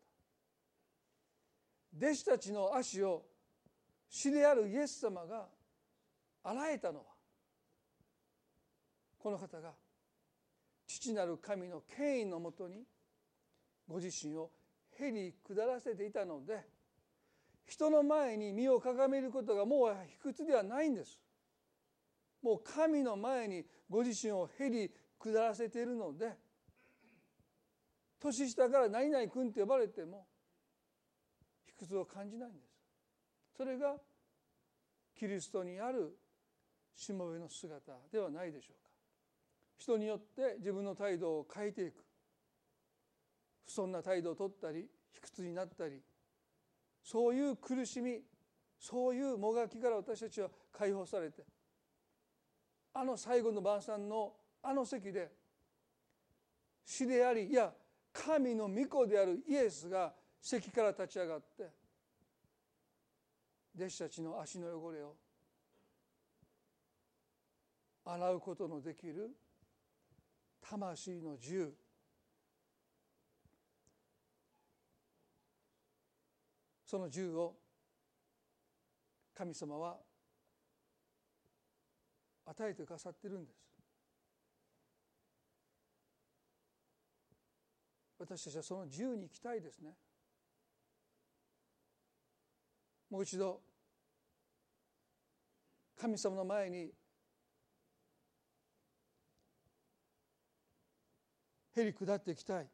[2.06, 3.24] 弟子たちの足を
[4.08, 5.48] 死であるイエス様が
[6.44, 7.04] 洗えたのは
[9.18, 9.72] この方が
[10.86, 12.84] 父なる神の権威のもとに
[13.88, 14.50] ご自身を
[14.98, 16.64] へり下らせていたので
[17.70, 21.20] 人の前に身をかがめることがもう卑屈ではないんです。
[22.42, 24.90] もう神の前にご自身をへり
[25.20, 26.32] 下らせているので
[28.18, 30.26] 年下から何々君と呼ばれても
[31.64, 32.74] 卑屈を感じないんです。
[33.56, 33.94] それが
[35.14, 36.16] キリストにある
[36.96, 38.90] しもべの姿ではないでしょうか。
[39.78, 42.04] 人によって自分の態度を変えていく。
[43.64, 46.02] 不遜な態度をとったり卑屈になったり
[47.02, 48.20] そういう苦しみ
[48.78, 51.42] そういうもがきから私たちは解放されて
[52.94, 54.32] あの最後の晩餐の
[54.62, 55.30] あの席で
[56.84, 57.72] 死でありいや
[58.12, 61.70] 神の御子であるイエスが席から立ち上がって
[63.76, 65.14] 弟子たちの足の汚れを
[68.04, 69.30] 洗うことのできる
[70.60, 71.72] 魂の自由
[76.90, 77.54] その自由を
[79.32, 79.96] 神様は
[82.46, 83.60] 与えてくださってるんです。
[88.18, 89.92] 私たちはその自由に生きたいですね。
[93.08, 93.60] もう一度
[95.96, 96.90] 神様の前に
[101.76, 102.66] へり下っていきたい。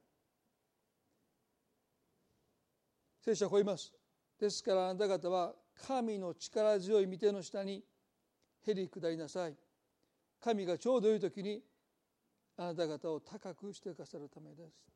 [3.21, 3.96] 聖書はこう言います。
[4.39, 5.55] ですからあなた方は
[5.87, 7.83] 神の力強い御手の下に
[8.67, 9.55] へり下りなさい。
[10.41, 11.63] 神がちょうどいい時に
[12.57, 14.87] あなた方を高くしてくださるためです。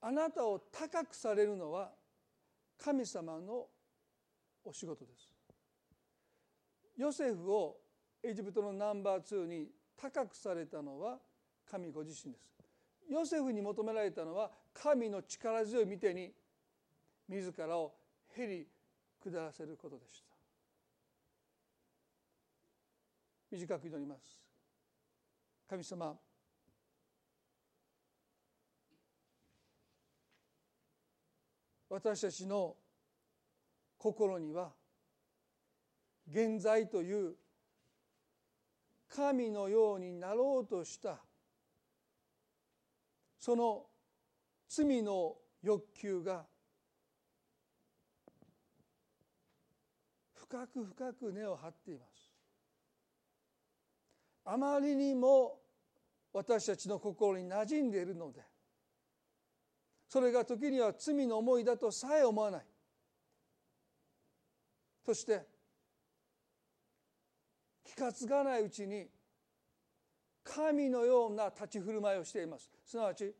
[0.00, 1.90] あなたを高くされるのは
[2.78, 3.66] 神様の
[4.64, 5.30] お仕事です。
[6.96, 7.76] ヨセフを
[8.22, 11.18] エジプトのナンバー2に高くされたのは
[11.70, 12.53] 神ご自身です。
[13.10, 16.32] ヨセフに求められたのは神の力強い見てに
[17.28, 17.94] 自らを
[18.36, 18.66] へり
[19.22, 20.34] 下らせることでした。
[23.50, 24.44] 短く祈ります。
[25.68, 26.16] 神様
[31.88, 32.74] 私たちの
[33.96, 34.72] 心には
[36.28, 37.34] 現在という
[39.08, 41.18] 神のようになろうとした
[43.44, 43.84] その
[44.66, 46.46] 罪の欲求が
[50.32, 52.32] 深く深く根を張っています。
[54.46, 55.60] あまりにも
[56.32, 58.40] 私たちの心に馴染んでいるので
[60.08, 62.66] それが時には罪の思いだとさえ思わない。
[65.04, 65.46] そして
[67.84, 69.06] 気が付かないうちに
[70.44, 72.70] 神のような立ち振る舞いをしています。
[72.84, 73.34] すなわち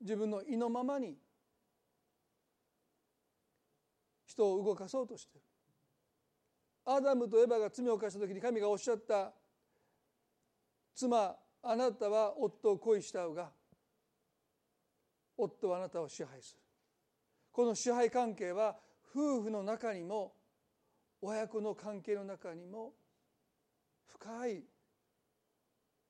[0.00, 1.16] 自分の意のままに
[4.26, 5.46] 人を動かそうとしている。
[6.84, 9.32] アダムとエバが罪を犯した時に神がおっしゃった
[10.96, 13.52] 妻あなたは夫を恋したうが
[15.36, 16.62] 夫はあなたを支配する。
[17.52, 18.76] この支配関係は
[19.14, 20.34] 夫婦の中にも
[21.20, 22.94] 親子の関係の中にも
[24.14, 24.62] 深い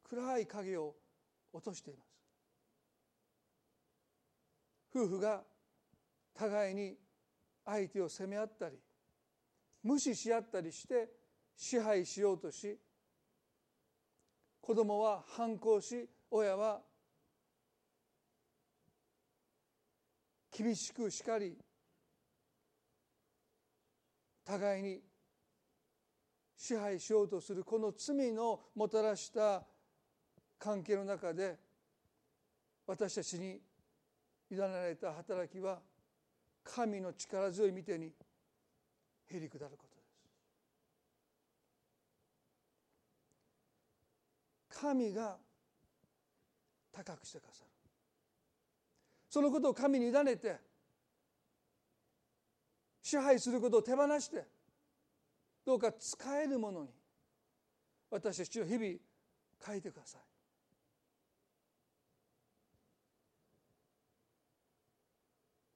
[0.08, 0.94] 暗い影を
[1.52, 2.12] 落としています。
[4.94, 5.42] 夫婦が
[6.34, 6.96] 互いに
[7.64, 8.76] 相手を責め合ったり
[9.82, 11.08] 無視し合ったりして
[11.56, 12.78] 支配しようとし
[14.60, 16.80] 子供は反抗し親は
[20.56, 21.56] 厳しく叱り
[24.44, 25.00] 互いに
[26.62, 29.64] 支配しようとするこの罪のもたらした
[30.60, 31.58] 関係の中で
[32.86, 33.60] 私たちに
[34.48, 35.80] 委ねられた働きは
[36.62, 38.12] 神の力強い見てに
[39.26, 40.02] へり下ることで
[44.70, 45.36] す神が
[46.92, 47.70] 高くしてくださる。
[49.28, 50.60] そのことを神に委ねて
[53.02, 54.44] 支配することを手放して
[55.64, 56.90] どうか使えるものに
[58.10, 58.84] 私たちを日々
[59.64, 60.22] 変えてください。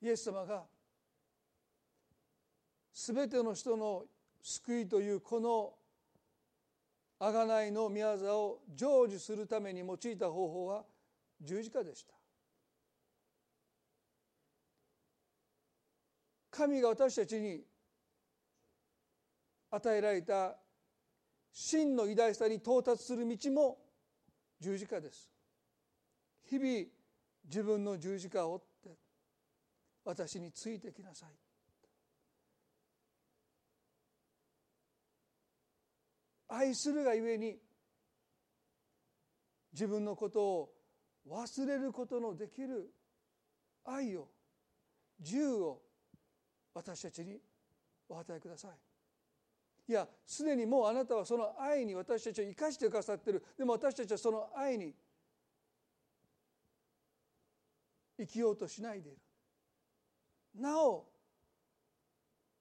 [0.06, 0.64] イエス様が
[2.92, 4.04] 全ての人の
[4.42, 5.74] 救いというこの
[7.18, 10.84] 贖いの御業を成就するために用いた方法は
[11.40, 12.12] 十字架でした。
[16.50, 17.62] 神が私たちに
[19.76, 20.56] 与えられた
[21.52, 23.78] 真の偉大さに到達する道も
[24.60, 25.30] 十字架です。
[26.44, 26.86] 日々
[27.44, 28.98] 自分の十字架を追って
[30.04, 31.30] 私についてきなさい。
[36.48, 37.58] 愛するがゆえに
[39.72, 40.70] 自分のことを
[41.28, 42.94] 忘れることのできる
[43.84, 44.28] 愛を
[45.18, 45.82] 自由を
[46.72, 47.40] 私たちに
[48.08, 48.85] お与えください。
[49.88, 53.44] いやすでにもうあなたはその愛に私たちを生かしてくださってる。
[53.56, 54.92] でも私たちはその愛に
[58.18, 59.18] 生きようとしないでいる。
[60.60, 61.06] なお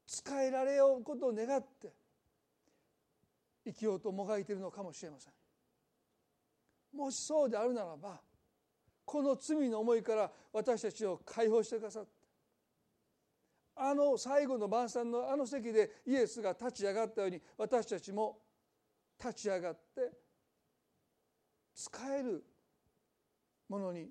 [0.05, 1.93] 使えられようことを願って
[3.65, 5.34] 生きようともがいているのかもしれません。
[6.95, 8.21] もしそうであるならば
[9.03, 12.14] この罪の思いから私たちを解放してくださって
[13.76, 18.39] あの最後の晩餐のあの席でイエスが立ち上がったように私たちも
[19.19, 20.11] 立ち上がって
[21.73, 22.43] 使える
[23.67, 24.09] ものに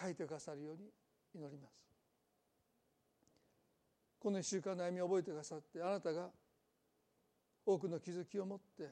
[0.00, 0.90] 書いてくださるように
[1.34, 1.84] 祈ります。
[4.18, 6.30] この1週間の歩みを覚えてくださってあなたが
[7.66, 8.90] 多くの気づきを持って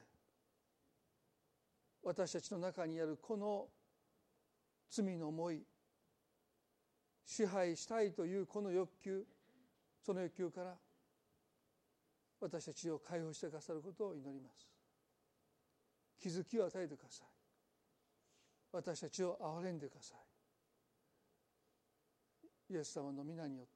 [2.03, 3.67] 私たちの中にあるこの
[4.89, 5.63] 罪の思い
[7.25, 9.25] 支配したいというこの欲求
[10.03, 10.75] その欲求から
[12.41, 14.67] 私たちを解放してくださることを祈ります。
[16.19, 17.27] 気づきを与えてください。
[18.73, 20.15] 私たちを憐れんでくださ
[22.69, 22.73] い。
[22.73, 23.71] イエス様の皆によって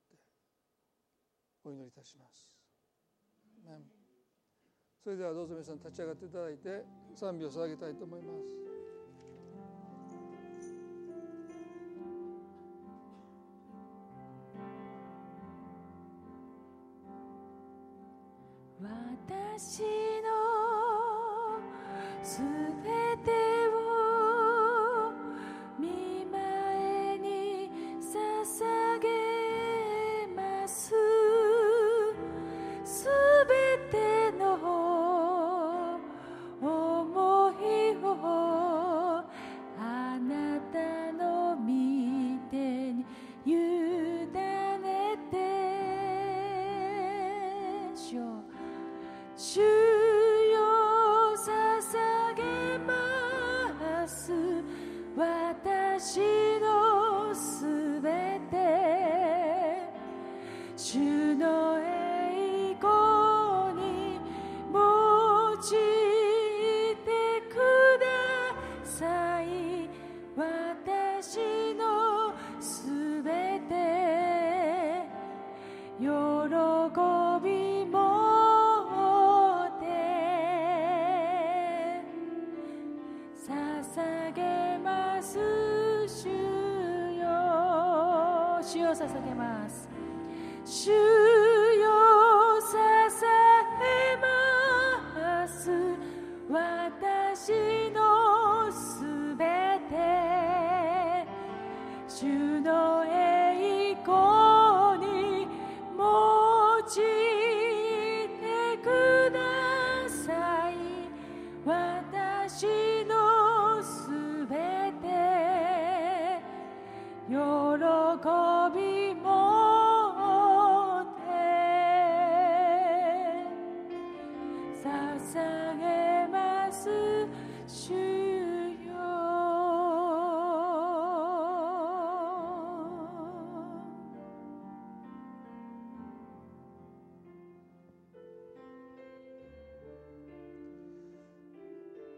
[1.64, 2.58] お祈りいたします。
[5.04, 6.84] それではどうぞ皆さん立ち上がっていただいて
[7.16, 8.40] 賛美を捧げたいと思います。
[19.58, 19.88] 私の
[22.22, 22.44] す
[22.84, 22.97] べ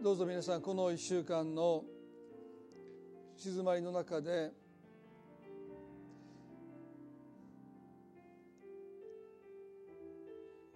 [0.02, 1.84] どうぞ皆さんこの1週間の
[3.36, 4.50] 静まりの中で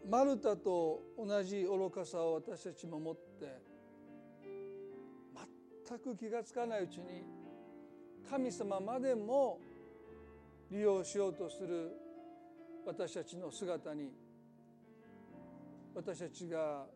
[0.10, 3.62] マルタと同じ愚かさを私たちも持って
[5.88, 7.24] 全く気が付かないうちに
[8.30, 9.58] 神様までも
[10.70, 11.94] 利用しようとする
[12.86, 14.12] 私たちの姿に
[15.96, 16.88] 私たちが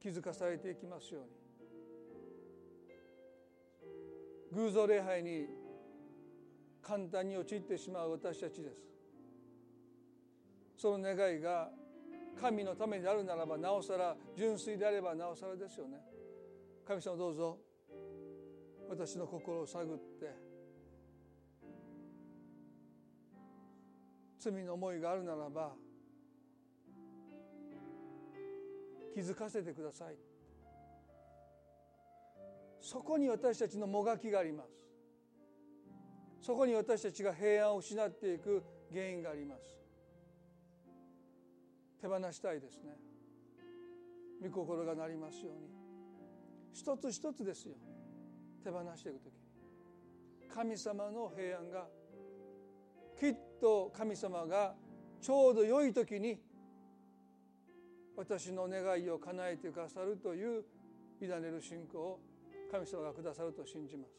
[0.00, 1.39] 気づかされていきますように。
[4.52, 5.46] 偶像礼拝に
[6.82, 8.90] 簡単に陥ってしまう私たちです。
[10.76, 11.70] その願いが
[12.40, 15.98] 神のためになるならばなおさら純粋であればなおさらですよね。
[16.86, 17.58] 神様どうぞ
[18.88, 20.34] 私の心を探って
[24.38, 25.74] 罪の思いがあるならば
[29.14, 30.29] 気づかせてください。
[32.80, 34.70] そこに私たちのもがきがあります。
[36.40, 39.76] そこに私たちが平安を失っていく原因があります。
[42.00, 42.96] 手放したいですね。
[44.42, 45.68] 御心がなりますように。
[46.72, 47.74] 一つ一つですよ。
[48.64, 50.48] 手放していく時に。
[50.48, 51.86] 神様の平安が
[53.18, 54.74] きっと神様が
[55.20, 56.40] ちょうど良い時に
[58.16, 60.64] 私の願いを叶えてくださるという
[61.20, 62.20] 委ねる信仰を
[62.70, 64.12] 神様がくださると信じます。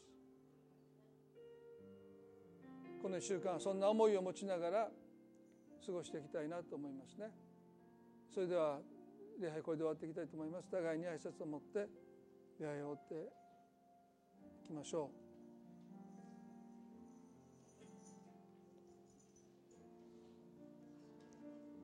[3.00, 4.90] この1週間そんな思いを持ちながら
[5.84, 7.30] 過ごしていきたいなと思いますね。
[8.32, 8.78] それでは
[9.40, 10.70] 礼拝これで終わっていきたいと思います。
[10.70, 11.88] 互いに挨拶を持って
[12.60, 13.14] 礼拝を追って
[14.64, 15.21] いきましょう。